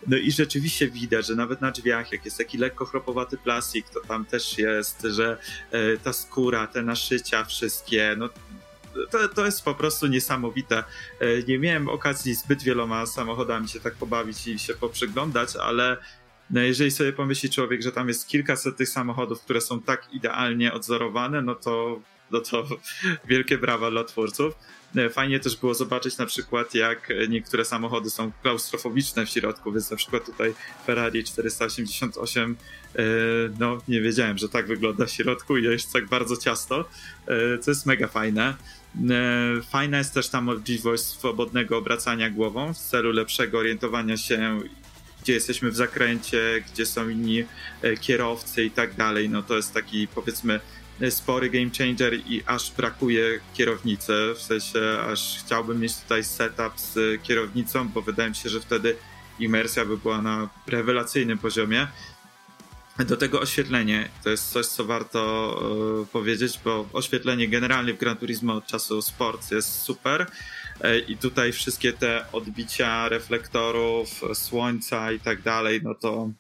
No 0.07 0.17
i 0.17 0.33
rzeczywiście 0.33 0.89
widać, 0.89 1.27
że 1.27 1.35
nawet 1.35 1.61
na 1.61 1.71
drzwiach, 1.71 2.13
jak 2.13 2.25
jest 2.25 2.39
taki 2.39 2.59
lekko 2.59 2.85
chropowaty 2.85 3.37
plastik, 3.37 3.89
to 3.89 4.01
tam 4.01 4.25
też 4.25 4.59
jest, 4.59 5.03
że 5.03 5.39
e, 5.71 5.97
ta 5.97 6.13
skóra, 6.13 6.67
te 6.67 6.83
naszycia 6.83 7.45
wszystkie, 7.45 8.15
no 8.19 8.29
to, 9.11 9.29
to 9.29 9.47
jest 9.47 9.65
po 9.65 9.75
prostu 9.75 10.07
niesamowite. 10.07 10.85
E, 11.21 11.43
nie 11.49 11.59
miałem 11.59 11.89
okazji 11.89 12.35
zbyt 12.35 12.63
wieloma 12.63 13.07
samochodami 13.07 13.69
się 13.69 13.81
tak 13.81 13.95
pobawić 13.95 14.47
i 14.47 14.59
się 14.59 14.75
poprzyglądać, 14.75 15.57
ale 15.57 15.97
no 16.51 16.61
jeżeli 16.61 16.91
sobie 16.91 17.13
pomyśli 17.13 17.51
człowiek, 17.51 17.83
że 17.83 17.93
tam 17.93 18.09
jest 18.09 18.29
kilkaset 18.29 18.77
tych 18.77 18.89
samochodów, 18.89 19.41
które 19.41 19.61
są 19.61 19.81
tak 19.83 20.13
idealnie 20.13 20.73
odzorowane, 20.73 21.43
no 21.43 21.55
to, 21.55 22.01
no 22.31 22.41
to 22.41 22.67
wielkie 23.29 23.59
brawa 23.59 23.91
dla 23.91 24.05
twórców. 24.05 24.55
E, 24.97 25.11
fajnie 25.11 25.41
też 25.41 25.57
było 25.57 25.75
zobaczyć 25.75 26.19
na 26.19 26.27
przykład, 26.27 26.75
jak 26.75 27.09
niektóre 27.29 27.65
samochody 27.65 28.11
są 28.11 28.33
klaustrofobiczne 28.43 29.27
w 29.27 29.31
środku, 29.31 29.73
więc 29.73 29.91
na 29.91 29.97
przykład 29.97 30.27
tutaj 30.27 30.55
Ferrari 30.87 31.25
488, 31.25 32.57
e, 32.97 33.03
no 33.59 33.79
nie 33.89 34.01
wiedziałem, 34.01 34.39
że 34.39 34.49
tak 34.49 34.67
wygląda 34.67 35.07
w 35.07 35.11
środku 35.11 35.57
i 35.57 35.65
jest 35.65 35.93
tak 35.93 36.09
bardzo 36.09 36.37
ciasto, 36.37 36.89
co 37.61 37.71
jest 37.71 37.87
mega 37.87 38.09
fajne. 38.09 38.55
E, 38.97 39.63
fajna 39.63 39.99
jest 39.99 40.15
też 40.15 40.29
ta 40.29 40.41
możliwość 40.41 41.03
swobodnego 41.03 41.79
obracania 41.79 42.31
głową 42.31 42.75
w 42.75 42.79
celu 42.79 43.13
lepszego 43.13 43.59
orientowania 43.59 44.17
się, 44.17 44.61
gdzie 45.23 45.33
jesteśmy 45.33 45.71
w 45.71 45.77
zakręcie, 45.77 46.65
gdzie 46.73 46.87
są 46.87 47.09
inni 47.09 47.45
e, 47.83 47.97
kierowcy 47.97 48.65
i 48.65 48.71
tak 48.71 48.95
dalej. 48.95 49.29
No 49.29 49.43
to 49.43 49.57
jest 49.57 49.75
taki 49.75 50.09
powiedzmy 50.09 50.61
spory 51.11 51.51
game 51.51 51.71
changer 51.79 52.15
i 52.15 52.43
aż 52.47 52.73
brakuje 52.73 53.41
kierownicy, 53.55 54.13
w 54.37 54.43
sensie 54.43 54.81
aż 55.11 55.39
chciałbym 55.45 55.81
mieć 55.81 55.97
tutaj 55.97 56.25
setup 56.25 56.73
z 56.77 57.23
kierownicą, 57.23 57.89
bo 57.89 58.03
wydaje 58.03 58.29
mi 58.29 58.37
się, 58.37 58.49
że 58.49 58.61
wtedy 58.61 58.97
imersja 59.39 59.85
by 59.85 59.97
była 59.97 60.23
na 60.23 60.49
rewelacyjnym 60.67 61.39
poziomie. 61.39 61.87
Do 63.07 63.16
tego 63.16 63.40
oświetlenie 63.40 64.09
to 64.25 64.30
jest 64.30 64.50
coś, 64.50 64.66
co 64.66 64.85
warto 64.85 66.02
y, 66.02 66.07
powiedzieć, 66.07 66.61
bo 66.64 66.88
oświetlenie 66.92 67.49
generalnie 67.49 67.95
w 67.95 67.99
Gran 67.99 68.16
Turismo 68.16 68.54
od 68.54 68.66
czasu 68.66 69.02
Sport 69.02 69.50
jest 69.50 69.83
super. 69.83 70.26
Y, 70.85 70.99
I 71.09 71.16
tutaj 71.16 71.52
wszystkie 71.52 71.92
te 71.92 72.33
odbicia 72.33 73.09
reflektorów, 73.09 74.09
słońca 74.35 75.12
i 75.12 75.21
tak 75.21 75.42
dalej, 75.42 75.80
no 75.83 75.95
to 75.95 76.30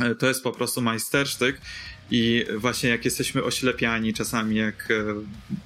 y, 0.00 0.14
to 0.14 0.28
jest 0.28 0.42
po 0.42 0.52
prostu 0.52 0.80
majstersztyk. 0.80 1.60
I 2.10 2.44
właśnie 2.56 2.90
jak 2.90 3.04
jesteśmy 3.04 3.44
oślepiani 3.44 4.14
czasami, 4.14 4.56
jak 4.56 4.88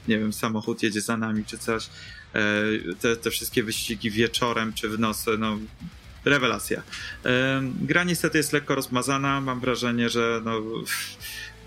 nie 0.09 0.19
wiem, 0.19 0.33
samochód 0.33 0.83
jedzie 0.83 1.01
za 1.01 1.17
nami 1.17 1.45
czy 1.45 1.59
coś, 1.59 1.89
te, 3.01 3.17
te 3.17 3.31
wszystkie 3.31 3.63
wyścigi 3.63 4.11
wieczorem 4.11 4.73
czy 4.73 4.89
w 4.89 4.99
nocy, 4.99 5.31
no 5.39 5.59
rewelacja. 6.25 6.83
Gra 7.63 8.05
niestety 8.05 8.39
jest 8.39 8.53
lekko 8.53 8.75
rozmazana. 8.75 9.41
Mam 9.41 9.61
wrażenie, 9.61 10.09
że 10.09 10.41
no, 10.45 10.61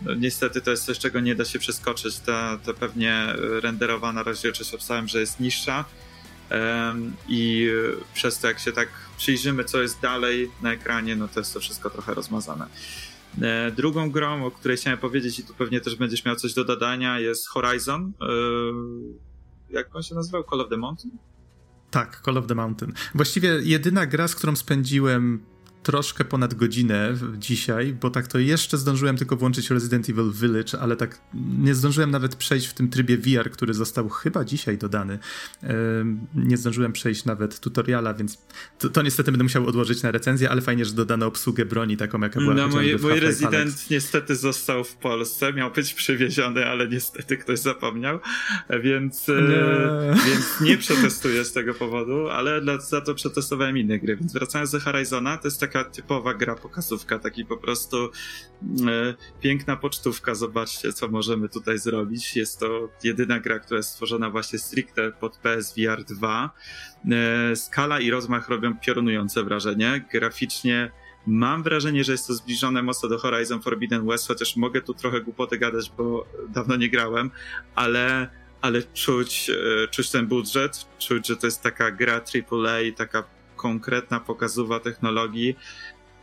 no, 0.02 0.16
niestety 0.16 0.62
to 0.62 0.72
jest 0.72 0.86
coś, 0.86 1.00
czego 1.00 1.20
nie 1.20 1.36
da 1.36 1.46
się 1.46 1.60
przeskoczyć. 1.60 2.20
Ta, 2.20 2.58
ta 2.58 2.74
pewnie 2.74 3.34
renderowana 3.38 4.24
rozdzielczość 4.24 4.74
obstałem, 4.74 5.08
że 5.08 5.20
jest 5.20 5.40
niższa. 5.40 5.86
I 7.28 7.70
przez 8.14 8.40
to, 8.40 8.48
jak 8.48 8.60
się 8.60 8.72
tak 8.72 8.90
przyjrzymy, 9.18 9.64
co 9.64 9.82
jest 9.82 10.00
dalej 10.02 10.52
na 10.62 10.74
ekranie, 10.74 11.16
no 11.16 11.28
to 11.28 11.40
jest 11.40 11.54
to 11.54 11.60
wszystko 11.60 11.90
trochę 11.90 12.14
rozmazane. 12.14 12.68
E, 13.42 13.72
drugą 13.72 14.12
grą, 14.12 14.46
o 14.46 14.52
której 14.52 14.78
chciałem 14.78 15.00
powiedzieć, 15.00 15.40
i 15.40 15.44
tu 15.44 15.54
pewnie 15.54 15.82
też 15.82 15.96
będziesz 15.96 16.26
miał 16.26 16.36
coś 16.36 16.54
do 16.54 16.66
dodania, 16.66 17.20
jest 17.20 17.48
Horizon. 17.48 18.12
E, 18.22 18.26
jak 19.70 19.96
on 19.96 20.04
się 20.04 20.16
nazywał? 20.16 20.44
Call 20.50 20.62
of 20.62 20.70
the 20.70 20.78
Mountain? 20.78 21.18
Tak, 21.96 22.22
Call 22.26 22.38
of 22.38 22.48
the 22.48 22.56
Mountain. 22.56 22.94
Właściwie 23.14 23.50
jedyna 23.64 24.06
gra, 24.06 24.28
z 24.28 24.36
którą 24.36 24.56
spędziłem 24.56 25.44
troszkę 25.86 26.26
ponad 26.26 26.54
godzinę 26.54 27.14
dzisiaj, 27.38 27.94
bo 28.02 28.10
tak 28.10 28.28
to 28.28 28.40
jeszcze 28.40 28.78
zdążyłem 28.78 29.18
tylko 29.18 29.36
włączyć 29.36 29.70
Resident 29.70 30.10
Evil 30.10 30.32
Village, 30.32 30.80
ale 30.80 30.96
tak 30.96 31.22
nie 31.60 31.76
zdążyłem 31.76 32.12
nawet 32.12 32.36
przejść 32.36 32.68
w 32.68 32.74
tym 32.74 32.90
trybie 32.90 33.18
VR, 33.18 33.52
który 33.52 33.74
został 33.74 34.10
chyba 34.10 34.46
dzisiaj 34.46 34.78
dodany. 34.78 35.20
Nie 36.36 36.58
zdążyłem 36.58 36.94
przejść 36.94 37.26
nawet 37.26 37.60
tutoriala, 37.60 38.14
więc 38.14 38.38
to, 38.80 38.90
to 38.90 39.02
niestety 39.02 39.32
będę 39.32 39.44
musiał 39.44 39.68
odłożyć 39.68 40.04
na 40.04 40.12
recenzję, 40.12 40.50
ale 40.50 40.62
fajnie, 40.62 40.86
że 40.86 40.94
dodano 40.94 41.26
obsługę 41.26 41.66
broni 41.66 41.98
taką, 41.98 42.22
jaka 42.22 42.40
była 42.40 42.54
No 42.54 42.68
mój, 42.68 42.96
mój 43.02 43.20
Resident 43.20 43.56
Alex. 43.56 43.90
niestety 43.90 44.36
został 44.36 44.84
w 44.84 44.96
Polsce, 44.96 45.54
miał 45.54 45.72
być 45.72 45.94
przywieziony, 45.94 46.66
ale 46.66 46.88
niestety 46.88 47.38
ktoś 47.38 47.60
zapomniał, 47.60 48.20
więc 48.84 49.30
e, 49.30 49.34
nie, 49.34 50.32
więc 50.32 50.62
nie 50.62 50.78
przetestuję 50.78 51.46
z 51.46 51.52
tego 51.52 51.74
powodu, 51.74 52.30
ale 52.30 52.62
dla, 52.62 52.80
za 52.80 53.02
to 53.02 53.16
przetestowałem 53.16 53.78
inne 53.78 54.00
gry, 54.00 54.16
więc 54.16 54.34
wracając 54.34 54.72
do 54.72 54.80
Horizona, 54.80 55.38
to 55.38 55.48
jest 55.48 55.60
taka 55.60 55.75
taka 55.76 55.90
typowa 55.90 56.34
gra 56.34 56.56
pokazówka, 56.56 57.20
taki 57.20 57.46
po 57.46 57.58
prostu 57.58 57.98
e, 58.88 59.14
piękna 59.42 59.76
pocztówka. 59.76 60.36
Zobaczcie, 60.36 60.94
co 60.94 61.08
możemy 61.08 61.50
tutaj 61.50 61.80
zrobić. 61.80 62.36
Jest 62.36 62.60
to 62.60 62.90
jedyna 63.04 63.40
gra, 63.40 63.60
która 63.60 63.78
jest 63.78 63.90
stworzona 63.90 64.30
właśnie 64.30 64.60
stricte 64.60 65.12
pod 65.12 65.38
PSVR 65.38 66.04
2. 66.04 66.50
E, 67.52 67.56
skala 67.56 68.00
i 68.00 68.12
rozmach 68.12 68.50
robią 68.50 68.78
piorunujące 68.80 69.44
wrażenie. 69.44 70.06
Graficznie 70.14 70.92
Mam 71.28 71.64
wrażenie, 71.64 72.04
że 72.04 72.12
jest 72.12 72.28
to 72.28 72.34
zbliżone 72.34 72.84
mocno 72.84 73.10
do 73.10 73.18
Horizon 73.18 73.62
Forbidden 73.62 74.08
West, 74.08 74.28
chociaż 74.28 74.56
mogę 74.56 74.82
tu 74.82 74.94
trochę 74.94 75.22
głupoty 75.22 75.58
gadać, 75.58 75.92
bo 75.98 76.26
dawno 76.50 76.76
nie 76.76 76.90
grałem, 76.90 77.32
ale, 77.76 78.28
ale 78.62 78.84
czuć, 78.84 79.50
e, 79.50 79.88
czuć 79.88 80.12
ten 80.12 80.28
budżet, 80.28 80.86
czuć, 81.00 81.28
że 81.28 81.38
to 81.38 81.48
jest 81.48 81.62
taka 81.62 81.92
gra 81.92 82.14
AAA, 82.14 82.96
taka 82.96 83.24
konkretna 83.66 84.20
pokazuwa 84.20 84.80
technologii 84.80 85.56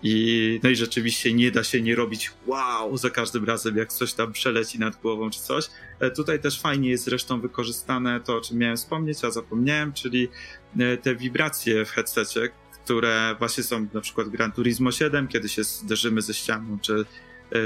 i, 0.03 0.61
no 0.63 0.71
i 0.71 0.77
rzeczywiście 0.77 1.33
nie 1.33 1.51
da 1.51 1.65
się 1.65 1.83
nie 1.83 1.95
robić 1.95 2.31
wow 2.47 2.97
za 2.97 3.11
każdym 3.11 3.45
razem, 3.45 3.77
jak 3.77 3.93
coś 3.93 4.13
tam 4.13 4.33
przeleci 4.33 4.79
nad 4.79 4.97
głową 4.97 5.31
czy 5.31 5.41
coś. 5.41 5.69
E, 6.01 6.11
tutaj 6.11 6.41
też 6.41 6.61
fajnie 6.61 6.91
jest 6.91 7.05
zresztą 7.05 7.41
wykorzystane 7.41 8.21
to, 8.21 8.37
o 8.37 8.41
czym 8.41 8.59
miałem 8.59 8.77
wspomnieć, 8.77 9.25
a 9.25 9.31
zapomniałem, 9.31 9.93
czyli 9.93 10.29
e, 10.79 10.97
te 10.97 11.17
wibracje 11.17 11.85
w 11.85 11.91
headsetie, 11.91 12.49
które 12.85 13.37
właśnie 13.39 13.65
są 13.65 13.87
na 13.95 14.01
przykład 14.01 14.29
Gran 14.29 14.53
Turismo 14.53 14.93
7, 14.93 15.29
kiedy 15.29 15.49
się 15.49 15.65
zderzymy 15.65 16.23
ze 16.23 16.35
ścianą, 16.35 16.79
czy, 16.83 17.05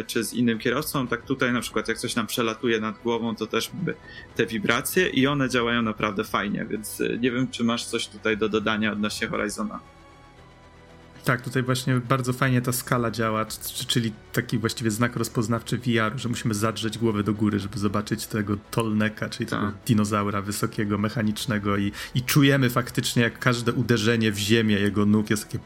czy 0.06 0.24
z 0.24 0.32
innym 0.32 0.58
kierowcą, 0.58 1.06
tak 1.06 1.22
tutaj 1.22 1.52
na 1.52 1.60
przykład 1.60 1.88
jak 1.88 1.98
coś 1.98 2.14
nam 2.16 2.26
przelatuje 2.26 2.80
nad 2.80 3.02
głową, 3.02 3.36
to 3.36 3.46
też 3.46 3.70
mamy 3.74 3.94
te 4.36 4.46
wibracje 4.46 5.08
i 5.08 5.26
one 5.26 5.48
działają 5.48 5.82
naprawdę 5.82 6.24
fajnie, 6.24 6.66
więc 6.70 7.00
e, 7.00 7.18
nie 7.18 7.30
wiem, 7.30 7.48
czy 7.48 7.64
masz 7.64 7.84
coś 7.84 8.08
tutaj 8.08 8.36
do 8.36 8.48
dodania 8.48 8.92
odnośnie 8.92 9.28
Horizona. 9.28 9.80
Tak, 11.26 11.42
tutaj 11.42 11.62
właśnie 11.62 12.00
bardzo 12.08 12.32
fajnie 12.32 12.62
ta 12.62 12.72
skala 12.72 13.10
działa, 13.10 13.46
czyli 13.86 14.12
taki 14.32 14.58
właściwie 14.58 14.90
znak 14.90 15.16
rozpoznawczy 15.16 15.78
VR, 15.78 16.12
że 16.16 16.28
musimy 16.28 16.54
zadrzeć 16.54 16.98
głowę 16.98 17.22
do 17.22 17.34
góry, 17.34 17.58
żeby 17.58 17.78
zobaczyć 17.78 18.26
tego 18.26 18.56
tolneka, 18.70 19.28
czyli 19.28 19.50
tego 19.50 19.62
tak. 19.62 19.74
dinozaura 19.86 20.42
wysokiego, 20.42 20.98
mechanicznego 20.98 21.76
i, 21.76 21.92
i 22.14 22.22
czujemy 22.22 22.70
faktycznie, 22.70 23.22
jak 23.22 23.38
każde 23.38 23.72
uderzenie 23.72 24.32
w 24.32 24.38
ziemię 24.38 24.74
jego 24.74 25.06
nóg 25.06 25.30
jest 25.30 25.44
takie 25.44 25.58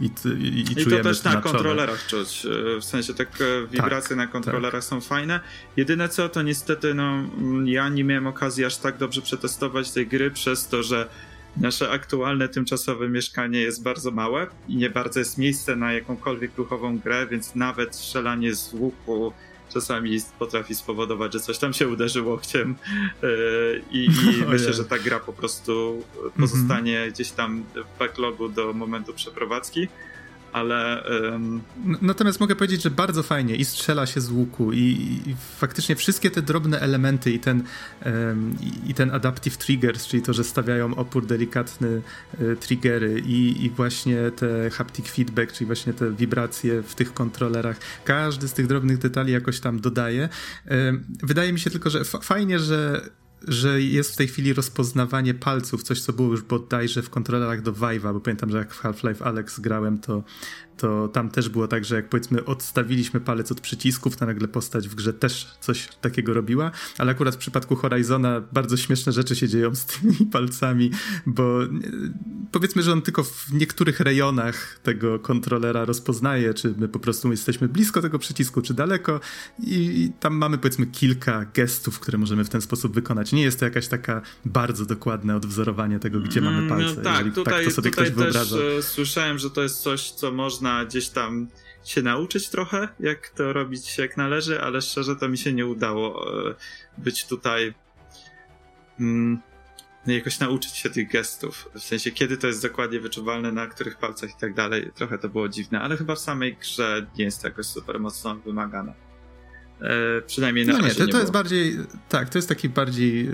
i, 0.00 0.28
i, 0.28 0.48
i, 0.48 0.80
I 0.80 0.86
to 0.86 1.02
też 1.02 1.24
na 1.24 1.36
kontrolerach 1.40 2.06
czuć. 2.06 2.46
E, 2.46 2.80
w 2.80 2.84
sensie 2.84 3.14
tak 3.14 3.28
wibracje 3.70 4.08
tak, 4.08 4.16
na 4.16 4.26
kontrolerach 4.26 4.82
tak. 4.82 4.90
są 4.90 5.00
fajne. 5.00 5.40
Jedyne 5.76 6.08
co, 6.08 6.28
to 6.28 6.42
niestety 6.42 6.94
no, 6.94 7.22
ja 7.64 7.88
nie 7.88 8.04
miałem 8.04 8.26
okazji 8.26 8.64
aż 8.64 8.76
tak 8.76 8.96
dobrze 8.98 9.22
przetestować 9.22 9.90
tej 9.90 10.06
gry 10.06 10.30
przez 10.30 10.68
to, 10.68 10.82
że 10.82 11.08
Nasze 11.60 11.90
aktualne 11.90 12.48
tymczasowe 12.48 13.08
mieszkanie 13.08 13.60
jest 13.60 13.82
bardzo 13.82 14.10
małe 14.10 14.46
i 14.68 14.76
nie 14.76 14.90
bardzo 14.90 15.18
jest 15.18 15.38
miejsce 15.38 15.76
na 15.76 15.92
jakąkolwiek 15.92 16.56
ruchową 16.56 16.98
grę, 16.98 17.26
więc 17.30 17.54
nawet 17.54 17.94
strzelanie 17.94 18.54
z 18.54 18.72
łuku 18.72 19.32
czasami 19.68 20.18
potrafi 20.38 20.74
spowodować, 20.74 21.32
że 21.32 21.40
coś 21.40 21.58
tam 21.58 21.72
się 21.72 21.88
uderzy 21.88 22.22
łokciem 22.22 22.76
yy, 23.22 23.82
i, 23.90 24.04
i 24.04 24.44
myślę, 24.52 24.72
że 24.72 24.84
ta 24.84 24.98
gra 24.98 25.20
po 25.20 25.32
prostu 25.32 26.02
pozostanie 26.38 26.98
mm 26.98 27.10
-hmm. 27.10 27.14
gdzieś 27.14 27.30
tam 27.30 27.64
w 27.74 27.98
backlogu 27.98 28.48
do 28.48 28.72
momentu 28.72 29.14
przeprowadzki 29.14 29.88
ale. 30.52 31.04
Um... 31.30 31.60
Natomiast 32.02 32.40
mogę 32.40 32.56
powiedzieć, 32.56 32.82
że 32.82 32.90
bardzo 32.90 33.22
fajnie 33.22 33.56
i 33.56 33.64
strzela 33.64 34.06
się 34.06 34.20
z 34.20 34.30
łuku, 34.30 34.72
i, 34.72 34.78
i 35.26 35.36
faktycznie 35.58 35.96
wszystkie 35.96 36.30
te 36.30 36.42
drobne 36.42 36.80
elementy, 36.80 37.32
i 37.32 37.38
ten, 37.38 37.62
um, 38.06 38.56
i, 38.86 38.94
ten 38.94 39.10
adaptive 39.10 39.56
triggers, 39.56 40.06
czyli 40.06 40.22
to, 40.22 40.32
że 40.32 40.44
stawiają 40.44 40.94
opór 40.94 41.26
delikatny 41.26 42.02
y, 42.40 42.56
triggery, 42.56 43.22
i, 43.26 43.64
i 43.64 43.70
właśnie 43.70 44.30
te 44.30 44.70
haptic 44.70 45.08
feedback, 45.08 45.52
czyli 45.52 45.66
właśnie 45.66 45.92
te 45.92 46.10
wibracje 46.10 46.82
w 46.82 46.94
tych 46.94 47.14
kontrolerach, 47.14 47.76
każdy 48.04 48.48
z 48.48 48.52
tych 48.52 48.66
drobnych 48.66 48.98
detali 48.98 49.32
jakoś 49.32 49.60
tam 49.60 49.80
dodaje. 49.80 50.28
Um, 50.70 51.04
wydaje 51.22 51.52
mi 51.52 51.60
się 51.60 51.70
tylko, 51.70 51.90
że 51.90 52.04
fajnie, 52.04 52.58
że 52.58 53.10
że 53.48 53.82
jest 53.82 54.12
w 54.12 54.16
tej 54.16 54.28
chwili 54.28 54.52
rozpoznawanie 54.52 55.34
palców, 55.34 55.82
coś 55.82 56.00
co 56.00 56.12
było 56.12 56.28
już 56.28 56.42
bodajże 56.42 57.02
w 57.02 57.10
kontrolerach 57.10 57.62
do 57.62 57.72
Vive'a, 57.72 58.12
bo 58.12 58.20
pamiętam, 58.20 58.50
że 58.50 58.58
jak 58.58 58.74
w 58.74 58.82
Half-Life 58.82 59.24
Alex 59.24 59.60
grałem, 59.60 59.98
to 59.98 60.22
to 60.78 61.08
tam 61.08 61.30
też 61.30 61.48
było 61.48 61.68
tak, 61.68 61.84
że 61.84 61.96
jak 61.96 62.08
powiedzmy 62.08 62.44
odstawiliśmy 62.44 63.20
palec 63.20 63.52
od 63.52 63.60
przycisków, 63.60 64.16
to 64.16 64.26
nagle 64.26 64.48
postać 64.48 64.88
w 64.88 64.94
grze 64.94 65.12
też 65.12 65.46
coś 65.60 65.88
takiego 66.00 66.34
robiła, 66.34 66.70
ale 66.98 67.10
akurat 67.10 67.34
w 67.34 67.38
przypadku 67.38 67.76
Horizona 67.76 68.42
bardzo 68.52 68.76
śmieszne 68.76 69.12
rzeczy 69.12 69.36
się 69.36 69.48
dzieją 69.48 69.74
z 69.74 69.86
tymi 69.86 70.16
palcami, 70.32 70.90
bo 71.26 71.64
e, 71.64 71.68
powiedzmy, 72.52 72.82
że 72.82 72.92
on 72.92 73.02
tylko 73.02 73.24
w 73.24 73.52
niektórych 73.52 74.00
rejonach 74.00 74.78
tego 74.82 75.18
kontrolera 75.18 75.84
rozpoznaje, 75.84 76.54
czy 76.54 76.74
my 76.78 76.88
po 76.88 76.98
prostu 76.98 77.30
jesteśmy 77.30 77.68
blisko 77.68 78.02
tego 78.02 78.18
przycisku, 78.18 78.62
czy 78.62 78.74
daleko 78.74 79.20
i, 79.62 80.10
tam 80.20 80.34
mamy 80.34 80.58
powiedzmy 80.58 80.86
kilka 80.86 81.44
gestów, 81.54 82.00
które 82.00 82.18
możemy 82.18 82.44
w 82.44 82.48
ten 82.48 82.60
sposób 82.60 82.94
wykonać. 82.94 83.32
Nie 83.32 83.42
jest 83.42 83.58
to 83.58 83.64
jakaś 83.64 83.88
taka 83.88 84.22
bardzo 84.44 84.86
dokładne 84.86 85.36
odwzorowanie 85.36 85.98
tego, 85.98 86.20
gdzie 86.20 86.40
mamy 86.40 86.58
mm, 86.58 86.68
palce. 86.68 86.94
No 86.96 87.02
tak, 87.02 87.34
tutaj, 87.34 87.54
tak 87.54 87.64
to 87.64 87.70
sobie 87.70 87.90
ktoś 87.90 88.10
wyobraża. 88.10 88.56
Też, 88.56 88.78
e, 88.78 88.82
słyszałem, 88.82 89.38
że 89.38 89.50
to 89.50 89.62
jest 89.62 89.78
coś, 89.78 90.10
co 90.10 90.32
można 90.32 90.67
można 90.68 90.84
gdzieś 90.84 91.08
tam 91.08 91.48
się 91.84 92.02
nauczyć 92.02 92.48
trochę, 92.48 92.88
jak 93.00 93.28
to 93.28 93.52
robić 93.52 93.98
jak 93.98 94.16
należy, 94.16 94.60
ale 94.60 94.82
szczerze 94.82 95.16
to 95.16 95.28
mi 95.28 95.38
się 95.38 95.52
nie 95.52 95.66
udało 95.66 96.32
e, 96.50 96.54
być 96.98 97.26
tutaj. 97.26 97.74
Mm, 99.00 99.38
jakoś 100.06 100.38
nauczyć 100.38 100.76
się 100.76 100.90
tych 100.90 101.10
gestów. 101.10 101.68
W 101.74 101.80
sensie, 101.80 102.10
kiedy 102.10 102.36
to 102.36 102.46
jest 102.46 102.62
dokładnie 102.62 103.00
wyczuwalne, 103.00 103.52
na 103.52 103.66
których 103.66 103.98
palcach 103.98 104.30
i 104.30 104.40
tak 104.40 104.54
dalej. 104.54 104.90
Trochę 104.94 105.18
to 105.18 105.28
było 105.28 105.48
dziwne, 105.48 105.80
ale 105.80 105.96
chyba 105.96 106.14
w 106.14 106.18
samej 106.18 106.56
grze 106.56 107.06
nie 107.18 107.24
jest 107.24 107.42
to 107.42 107.48
jakoś 107.48 107.66
super 107.66 108.00
mocno 108.00 108.34
wymagane. 108.34 109.07
E, 109.80 110.22
przynajmniej 110.26 110.66
na 110.66 110.72
no 110.72 110.80
nie, 110.80 110.94
to, 110.94 111.06
to 111.06 111.18
jest 111.18 111.32
bardziej, 111.32 111.76
tak, 112.08 112.28
to 112.28 112.38
jest 112.38 112.48
taki 112.48 112.68
bardziej 112.68 113.28
y, 113.28 113.32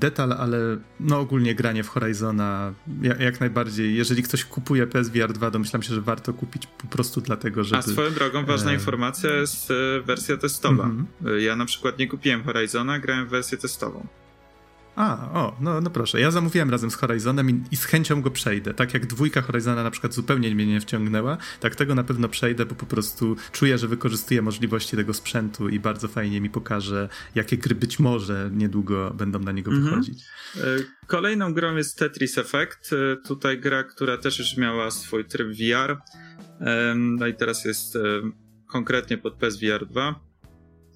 detal, 0.00 0.32
ale 0.32 0.58
no 1.00 1.20
ogólnie 1.20 1.54
granie 1.54 1.84
w 1.84 1.88
Horizona 1.88 2.72
jak, 3.02 3.20
jak, 3.20 3.40
najbardziej, 3.40 3.94
jeżeli 3.94 4.22
ktoś 4.22 4.44
kupuje 4.44 4.86
PSVR 4.86 5.32
2, 5.32 5.50
domyślam 5.50 5.82
się, 5.82 5.94
że 5.94 6.00
warto 6.00 6.32
kupić 6.32 6.66
po 6.66 6.86
prostu 6.86 7.20
dlatego, 7.20 7.64
żeby... 7.64 7.78
A 7.78 7.82
swoją 7.82 8.10
drogą 8.10 8.44
ważna 8.44 8.70
e... 8.70 8.74
informacja 8.74 9.30
jest 9.30 9.70
e, 9.70 10.00
wersja 10.00 10.36
testowa. 10.36 10.84
Mm 10.84 11.06
-hmm. 11.22 11.28
Ja 11.36 11.56
na 11.56 11.64
przykład 11.64 11.98
nie 11.98 12.08
kupiłem 12.08 12.44
Horizona, 12.44 12.98
grałem 12.98 13.26
w 13.26 13.30
wersję 13.30 13.58
testową. 13.58 14.06
A, 14.96 15.30
o, 15.34 15.56
no, 15.60 15.80
no 15.80 15.90
proszę. 15.90 16.20
Ja 16.20 16.30
zamówiłem 16.30 16.70
razem 16.70 16.90
z 16.90 16.94
Horizonem 16.94 17.50
i, 17.50 17.60
i, 17.70 17.76
z 17.76 17.84
chęcią 17.84 18.22
go 18.22 18.30
przejdę. 18.30 18.74
Tak 18.74 18.94
jak 18.94 19.06
dwójka 19.06 19.42
Horizona 19.42 19.82
na 19.82 19.90
przykład 19.90 20.14
zupełnie 20.14 20.54
mnie 20.54 20.66
nie 20.66 20.80
wciągnęła, 20.80 21.36
tak 21.60 21.76
tego 21.76 21.94
na 21.94 22.04
pewno 22.04 22.28
przejdę, 22.28 22.66
bo 22.66 22.74
po 22.74 22.86
prostu 22.86 23.36
czuję, 23.52 23.78
że 23.78 23.88
wykorzystuję 23.88 24.42
możliwości 24.42 24.96
tego 24.96 25.14
sprzętu 25.14 25.68
i 25.68 25.80
bardzo 25.80 26.08
fajnie 26.08 26.40
mi 26.40 26.50
pokaże, 26.50 27.08
jakie 27.34 27.58
gry 27.58 27.74
być 27.74 27.98
może 27.98 28.50
niedługo 28.52 29.10
będą 29.14 29.38
na 29.38 29.52
niego 29.52 29.70
mhm. 29.70 29.90
wychodzić. 29.90 30.24
E, 30.56 30.60
kolejną 31.06 31.54
grą 31.54 31.76
jest 31.76 31.98
Tetris 31.98 32.38
Effect. 32.38 32.90
E, 32.92 33.16
tutaj 33.16 33.60
gra, 33.60 33.84
która 33.84 34.18
też 34.18 34.38
już 34.38 34.56
miała 34.56 34.90
swój 34.90 35.24
tryb 35.24 35.48
VR. 35.48 35.98
No 36.96 37.26
i 37.26 37.34
teraz 37.34 37.64
jest 37.64 37.98
konkretnie 38.66 39.18
pod 39.18 39.34
PSVR 39.34 39.86
2 39.86 40.31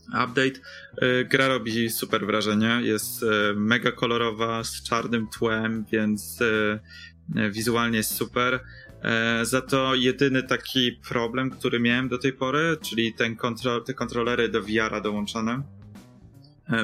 update. 0.08 0.60
E, 1.02 1.24
gra 1.24 1.48
robi 1.48 1.90
super 1.90 2.26
wrażenie, 2.26 2.80
jest 2.82 3.22
e, 3.22 3.26
mega 3.54 3.92
kolorowa, 3.92 4.64
z 4.64 4.82
czarnym 4.82 5.26
tłem, 5.38 5.84
więc 5.92 6.42
e, 6.42 7.50
wizualnie 7.50 7.98
jest 7.98 8.14
super. 8.14 8.60
Za 9.42 9.60
to 9.60 9.94
jedyny 9.94 10.42
taki 10.42 10.92
problem, 10.92 11.50
który 11.50 11.80
miałem 11.80 12.08
do 12.08 12.18
tej 12.18 12.32
pory, 12.32 12.76
czyli 12.82 13.14
ten 13.14 13.36
te 13.86 13.94
kontrolery 13.94 14.48
do 14.48 14.62
VR-a 14.62 15.00
dołączone, 15.00 15.62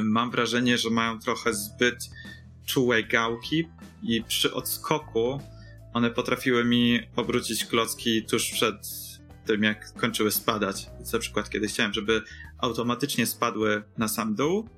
mam 0.02 0.30
wrażenie, 0.30 0.78
że 0.78 0.90
mają 0.90 1.18
trochę 1.18 1.54
zbyt 1.54 2.10
czułe 2.66 3.02
gałki 3.02 3.68
i 4.02 4.22
przy 4.22 4.54
odskoku 4.54 5.40
one 5.92 6.10
potrafiły 6.10 6.64
mi 6.64 7.00
obrócić 7.16 7.64
klocki 7.64 8.22
tuż 8.24 8.50
przed 8.50 8.74
tym, 9.46 9.62
jak 9.62 9.92
kończyły 9.92 10.30
spadać. 10.30 10.86
Na 11.12 11.18
przykład, 11.18 11.50
kiedy 11.50 11.66
chciałem, 11.66 11.92
żeby 11.92 12.22
automatycznie 12.62 13.26
spadły 13.26 13.82
na 13.98 14.08
sam 14.08 14.34
dół, 14.34 14.68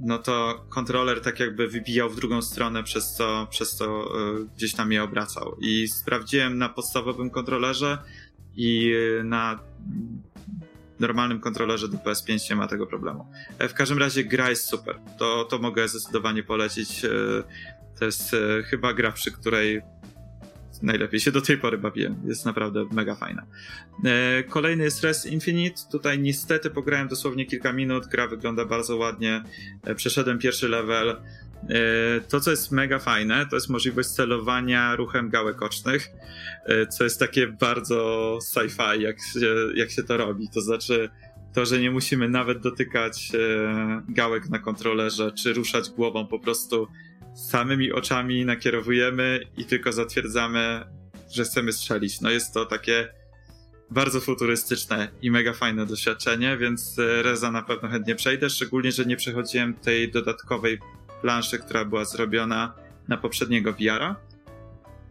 no 0.00 0.18
to 0.18 0.64
kontroler 0.68 1.20
tak 1.20 1.40
jakby 1.40 1.68
wybijał 1.68 2.10
w 2.10 2.16
drugą 2.16 2.42
stronę, 2.42 2.82
przez 2.82 3.12
co, 3.12 3.46
przez 3.50 3.76
co 3.76 4.04
y, 4.40 4.46
gdzieś 4.56 4.74
tam 4.74 4.92
je 4.92 5.02
obracał. 5.02 5.56
I 5.60 5.88
sprawdziłem 5.88 6.58
na 6.58 6.68
podstawowym 6.68 7.30
kontrolerze 7.30 7.98
i 8.56 8.94
na 9.24 9.60
normalnym 11.00 11.40
kontrolerze 11.40 11.88
do 11.88 11.98
PS5 11.98 12.50
nie 12.50 12.56
ma 12.56 12.66
tego 12.66 12.86
problemu. 12.86 13.26
E, 13.58 13.68
w 13.68 13.74
każdym 13.74 13.98
razie 13.98 14.24
gra 14.24 14.50
jest 14.50 14.64
super. 14.64 14.98
To, 15.18 15.44
to 15.44 15.58
mogę 15.58 15.88
zdecydowanie 15.88 16.42
polecić. 16.42 17.04
E, 17.04 17.08
to 17.98 18.04
jest 18.04 18.36
chyba 18.64 18.94
gra, 18.94 19.12
przy 19.12 19.32
której 19.32 19.82
najlepiej 20.82 21.20
się 21.20 21.32
do 21.32 21.40
tej 21.40 21.58
pory 21.58 21.78
bawiłem. 21.78 22.22
Jest 22.24 22.46
naprawdę 22.46 22.84
mega 22.92 23.14
fajna. 23.14 23.46
E, 24.04 24.42
kolejny 24.42 24.84
jest 24.84 25.04
Res 25.04 25.26
Infinite. 25.26 25.82
Tutaj 25.92 26.18
niestety 26.18 26.70
pograłem 26.70 27.08
dosłownie 27.08 27.46
kilka 27.46 27.72
minut. 27.72 28.06
Gra 28.06 28.28
wygląda 28.28 28.64
bardzo 28.64 28.96
ładnie. 28.96 29.42
E, 29.84 29.94
przeszedłem 29.94 30.38
pierwszy 30.38 30.68
level. 30.68 31.16
To, 32.28 32.40
co 32.40 32.50
jest 32.50 32.72
mega 32.72 32.98
fajne, 32.98 33.46
to 33.46 33.56
jest 33.56 33.68
możliwość 33.68 34.08
celowania 34.08 34.96
ruchem 34.96 35.28
gałek 35.28 35.62
ocznych, 35.62 36.08
co 36.90 37.04
jest 37.04 37.20
takie 37.20 37.46
bardzo 37.46 38.38
sci-fi, 38.54 39.00
jak 39.00 39.16
się, 39.32 39.56
jak 39.74 39.90
się 39.90 40.02
to 40.02 40.16
robi. 40.16 40.48
To 40.54 40.60
znaczy, 40.60 41.08
to, 41.54 41.66
że 41.66 41.78
nie 41.78 41.90
musimy 41.90 42.28
nawet 42.28 42.58
dotykać 42.58 43.32
gałek 44.08 44.48
na 44.48 44.58
kontrolerze, 44.58 45.32
czy 45.32 45.52
ruszać 45.52 45.90
głową, 45.90 46.26
po 46.26 46.38
prostu 46.38 46.88
samymi 47.48 47.92
oczami 47.92 48.44
nakierowujemy 48.44 49.40
i 49.56 49.64
tylko 49.64 49.92
zatwierdzamy, 49.92 50.84
że 51.30 51.44
chcemy 51.44 51.72
strzelić. 51.72 52.20
No 52.20 52.30
jest 52.30 52.54
to 52.54 52.66
takie 52.66 53.08
bardzo 53.90 54.20
futurystyczne 54.20 55.08
i 55.22 55.30
mega 55.30 55.52
fajne 55.52 55.86
doświadczenie, 55.86 56.56
więc 56.56 56.98
e, 56.98 57.22
Reza 57.22 57.50
na 57.50 57.62
pewno 57.62 57.88
chętnie 57.88 58.14
przejdę, 58.14 58.50
szczególnie, 58.50 58.92
że 58.92 59.04
nie 59.04 59.16
przechodziłem 59.16 59.74
tej 59.74 60.10
dodatkowej 60.10 60.78
planszy, 61.20 61.58
która 61.58 61.84
była 61.84 62.04
zrobiona 62.04 62.74
na 63.08 63.16
poprzedniego 63.16 63.72
VR-a. 63.72 64.16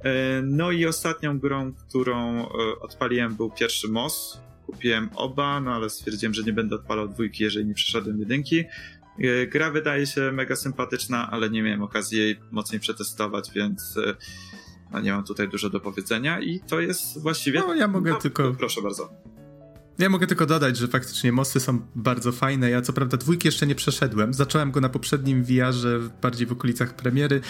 E, 0.03 0.41
no 0.43 0.71
i 0.71 0.85
ostatnią 0.85 1.39
grą, 1.39 1.73
którą 1.73 2.39
e, 2.39 2.47
odpaliłem 2.79 3.35
był 3.35 3.51
pierwszy 3.51 3.87
MOS. 3.87 4.41
Kupiłem 4.65 5.09
oba, 5.15 5.61
no 5.61 5.73
ale 5.73 5.89
stwierdziłem, 5.89 6.33
że 6.33 6.43
nie 6.43 6.53
będę 6.53 6.75
odpalał 6.75 7.07
dwójki, 7.07 7.43
jeżeli 7.43 7.65
nie 7.65 7.73
przeszedłem 7.73 8.19
jedynki. 8.19 8.63
Gra 9.51 9.71
wydaje 9.71 10.08
się 10.08 10.32
mega 10.32 10.55
sympatyczna, 10.55 11.32
ale 11.32 11.49
nie 11.49 11.63
miałem 11.63 11.82
okazji 11.82 12.17
jej 12.17 12.39
mocniej 12.51 12.79
przetestować, 12.79 13.51
więc 13.55 13.95
no 14.91 14.99
nie 14.99 15.12
mam 15.12 15.23
tutaj 15.23 15.49
dużo 15.49 15.69
do 15.69 15.79
powiedzenia 15.79 16.39
i 16.39 16.60
to 16.60 16.79
jest 16.79 17.21
właściwie... 17.21 17.60
No 17.60 17.75
ja 17.75 17.88
mogę 17.88 18.12
no, 18.12 18.17
tylko... 18.17 18.53
Proszę 18.53 18.82
bardzo. 18.82 19.10
Ja 19.99 20.10
mogę 20.10 20.27
tylko 20.27 20.45
dodać, 20.45 20.77
że 20.77 20.88
faktycznie 20.88 21.32
mosty 21.32 21.60
są 21.60 21.79
bardzo 21.95 22.32
fajne. 22.32 22.69
Ja 22.69 22.82
co 22.82 22.93
prawda 22.93 23.17
dwójki 23.17 23.47
jeszcze 23.47 23.67
nie 23.67 23.75
przeszedłem. 23.75 24.34
Zacząłem 24.34 24.71
go 24.71 24.82
na 24.82 24.89
poprzednim 24.89 25.43
VR-ze, 25.43 25.99
bardziej 26.21 26.47
w 26.47 26.51
okolicach 26.51 26.95
premiery. 26.95 27.41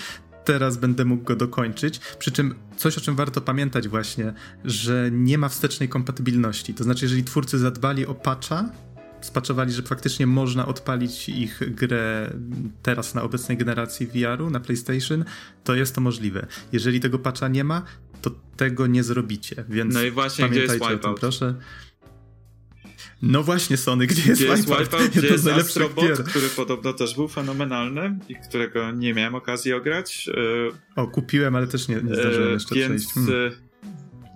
Teraz 0.45 0.77
będę 0.77 1.05
mógł 1.05 1.23
go 1.23 1.35
dokończyć. 1.35 1.99
Przy 1.99 2.31
czym 2.31 2.55
coś, 2.77 2.97
o 2.97 3.01
czym 3.01 3.15
warto 3.15 3.41
pamiętać 3.41 3.87
właśnie, 3.87 4.33
że 4.65 5.09
nie 5.11 5.37
ma 5.37 5.49
wstecznej 5.49 5.89
kompatybilności. 5.89 6.73
To 6.73 6.83
znaczy, 6.83 7.05
jeżeli 7.05 7.23
twórcy 7.23 7.57
zadbali 7.57 8.05
o 8.05 8.15
patcha, 8.15 8.69
spaczowali, 9.21 9.73
że 9.73 9.81
faktycznie 9.81 10.27
można 10.27 10.67
odpalić 10.67 11.29
ich 11.29 11.59
grę 11.75 12.33
teraz 12.83 13.15
na 13.15 13.21
obecnej 13.21 13.57
generacji 13.57 14.07
VR-u, 14.07 14.49
na 14.49 14.59
PlayStation, 14.59 15.25
to 15.63 15.75
jest 15.75 15.95
to 15.95 16.01
możliwe. 16.01 16.47
Jeżeli 16.71 16.99
tego 16.99 17.19
patcha 17.19 17.47
nie 17.47 17.63
ma, 17.63 17.83
to 18.21 18.31
tego 18.57 18.87
nie 18.87 19.03
zrobicie, 19.03 19.65
więc 19.69 19.93
No 19.93 20.03
i 20.03 20.11
właśnie, 20.11 20.45
pamiętajcie 20.45 20.75
gdzie 20.75 20.91
jest 20.91 21.05
o 21.05 21.07
tym, 21.07 21.19
proszę. 21.19 21.55
No 23.21 23.43
właśnie, 23.43 23.77
Sony, 23.77 24.07
gdzie 24.07 24.29
jest 24.29 24.41
gdzie? 24.41 24.51
Jest 24.51 24.63
wipeout 24.63 25.09
gdzie 25.09 25.27
jest, 25.27 25.45
jest 25.45 25.59
Astrobot, 25.59 26.23
który 26.23 26.49
podobno 26.49 26.93
też 26.93 27.15
był 27.15 27.27
fenomenalny 27.27 28.19
i 28.29 28.35
którego 28.35 28.91
nie 28.91 29.13
miałem 29.13 29.35
okazji 29.35 29.73
ograć. 29.73 30.29
O, 30.95 31.07
kupiłem, 31.07 31.55
ale 31.55 31.67
też 31.67 31.87
nie, 31.87 31.95
nie 31.95 32.15
zdążyłem 32.15 32.53
jeszcze 32.53 32.75
więc 32.75 33.05
przejść. 33.05 33.13
Hmm. 33.13 33.51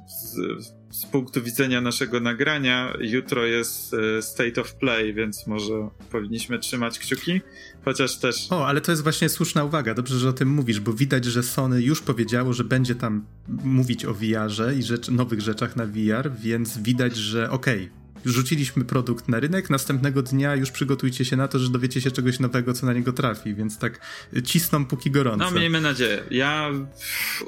Z, 0.08 0.66
z 0.66 0.83
punktu 1.12 1.42
widzenia 1.42 1.82
naszego 1.82 2.20
nagrania, 2.20 2.94
jutro 3.00 3.46
jest 3.46 3.94
e, 3.94 4.22
State 4.22 4.62
of 4.62 4.76
Play, 4.76 5.14
więc 5.14 5.48
może 5.48 5.90
powinniśmy 6.12 6.60
trzymać 6.60 7.00
kciuki, 7.00 7.42
chociaż 7.86 8.18
też... 8.18 8.48
O, 8.50 8.68
ale 8.68 8.82
to 8.82 8.92
jest 8.92 9.04
właśnie 9.04 9.30
słuszna 9.30 9.64
uwaga, 9.64 9.94
dobrze, 9.94 10.20
że 10.20 10.30
o 10.30 10.34
tym 10.34 10.50
mówisz, 10.50 10.80
bo 10.80 10.94
widać, 10.94 11.26
że 11.26 11.44
Sony 11.44 11.82
już 11.82 12.02
powiedziało, 12.02 12.54
że 12.54 12.64
będzie 12.64 12.96
tam 12.96 13.26
mówić 13.64 14.06
o 14.06 14.14
VR-ze 14.14 14.76
i 14.76 14.84
rzecz, 14.84 15.10
nowych 15.10 15.42
rzeczach 15.42 15.76
na 15.76 15.86
VR, 15.86 16.32
więc 16.40 16.78
widać, 16.78 17.18
że 17.18 17.50
okej, 17.50 17.84
okay, 17.84 18.04
rzuciliśmy 18.26 18.86
produkt 18.86 19.28
na 19.28 19.40
rynek, 19.40 19.70
następnego 19.70 20.22
dnia 20.22 20.56
już 20.56 20.72
przygotujcie 20.72 21.26
się 21.26 21.36
na 21.36 21.48
to, 21.48 21.60
że 21.60 21.70
dowiecie 21.70 22.02
się 22.02 22.12
czegoś 22.12 22.40
nowego, 22.40 22.74
co 22.74 22.86
na 22.86 22.94
niego 22.94 23.14
trafi, 23.14 23.56
więc 23.56 23.78
tak 23.78 24.00
cisną 24.44 24.86
póki 24.86 25.12
gorąco. 25.12 25.46
No, 25.46 25.52
miejmy 25.52 25.82
nadzieję. 25.82 26.24
Ja 26.32 26.70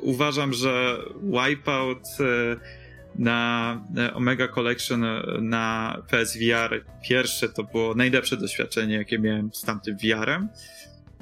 uważam, 0.01 0.53
że 0.53 0.97
Wipeout 1.23 2.03
e, 2.19 2.84
na 3.19 3.81
Omega 4.13 4.47
Collection 4.47 5.05
na 5.41 5.97
PSVR 6.07 6.85
pierwsze 7.03 7.49
to 7.49 7.63
było 7.63 7.95
najlepsze 7.95 8.37
doświadczenie, 8.37 8.95
jakie 8.95 9.19
miałem 9.19 9.49
z 9.53 9.61
tamtym 9.61 9.97
VR-em, 9.97 10.49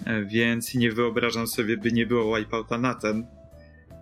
e, 0.06 0.25
więc 0.25 0.75
nie 0.75 0.91
wyobrażam 0.91 1.47
sobie, 1.47 1.77
by 1.77 1.91
nie 1.91 2.06
było 2.06 2.38
Wipeouta 2.38 2.77
na 2.77 2.93
ten, 2.93 3.27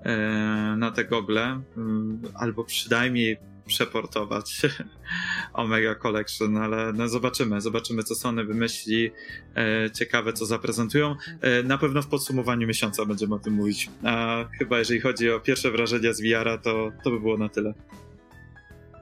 e, 0.03 0.75
na 0.77 0.91
te 0.91 1.05
gogle, 1.05 1.61
mm, 1.77 2.21
albo 2.33 2.63
przynajmniej 2.63 3.37
przeportować 3.65 4.61
Omega 5.53 5.95
Collection, 5.95 6.57
ale 6.57 6.93
no 6.93 7.07
zobaczymy, 7.07 7.61
zobaczymy 7.61 8.03
co 8.03 8.15
Sony 8.15 8.45
wymyśli, 8.45 9.11
e, 9.55 9.91
ciekawe 9.91 10.33
co 10.33 10.45
zaprezentują. 10.45 11.15
E, 11.41 11.63
na 11.63 11.77
pewno 11.77 12.01
w 12.01 12.07
podsumowaniu 12.07 12.67
miesiąca 12.67 13.05
będziemy 13.05 13.35
o 13.35 13.39
tym 13.39 13.53
mówić, 13.53 13.89
a 14.03 14.45
chyba 14.59 14.79
jeżeli 14.79 14.99
chodzi 14.99 15.31
o 15.31 15.39
pierwsze 15.39 15.71
wrażenia 15.71 16.13
z 16.13 16.21
VR-a, 16.21 16.57
to, 16.57 16.91
to 17.03 17.11
by 17.11 17.19
było 17.19 17.37
na 17.37 17.49
tyle. 17.49 17.73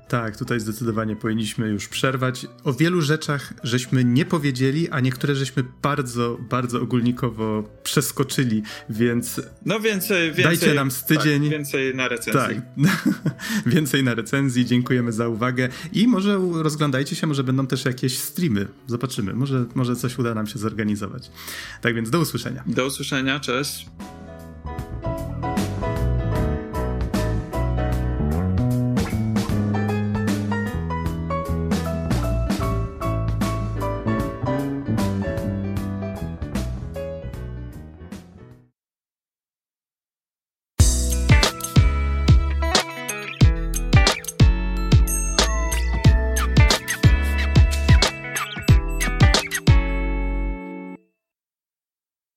Tak, 0.09 0.37
tutaj 0.37 0.59
zdecydowanie 0.59 1.15
powinniśmy 1.15 1.67
już 1.67 1.87
przerwać. 1.87 2.47
O 2.63 2.73
wielu 2.73 3.01
rzeczach 3.01 3.53
żeśmy 3.63 4.03
nie 4.03 4.25
powiedzieli, 4.25 4.89
a 4.89 4.99
niektóre 4.99 5.35
żeśmy 5.35 5.63
bardzo, 5.81 6.37
bardzo 6.49 6.81
ogólnikowo 6.81 7.63
przeskoczyli, 7.83 8.63
więc. 8.89 9.41
No 9.65 9.79
więcej, 9.79 10.27
więcej 10.27 10.43
dajcie 10.43 10.73
nam 10.73 10.91
z 10.91 11.05
tydzień. 11.05 11.41
Tak, 11.41 11.51
więcej 11.51 11.95
na 11.95 12.07
recenzji. 12.07 12.61
Tak, 12.83 13.09
więcej 13.75 14.03
na 14.03 14.15
recenzji. 14.15 14.65
Dziękujemy 14.65 15.11
za 15.11 15.27
uwagę 15.27 15.69
i 15.93 16.07
może 16.07 16.39
rozglądajcie 16.53 17.15
się, 17.15 17.27
może 17.27 17.43
będą 17.43 17.67
też 17.67 17.85
jakieś 17.85 18.17
streamy. 18.17 18.67
Zobaczymy, 18.87 19.33
może, 19.33 19.65
może 19.75 19.95
coś 19.95 20.17
uda 20.19 20.33
nam 20.33 20.47
się 20.47 20.59
zorganizować. 20.59 21.31
Tak 21.81 21.95
więc 21.95 22.09
do 22.09 22.19
usłyszenia. 22.19 22.63
Do 22.67 22.85
usłyszenia, 22.85 23.39
cześć. 23.39 23.85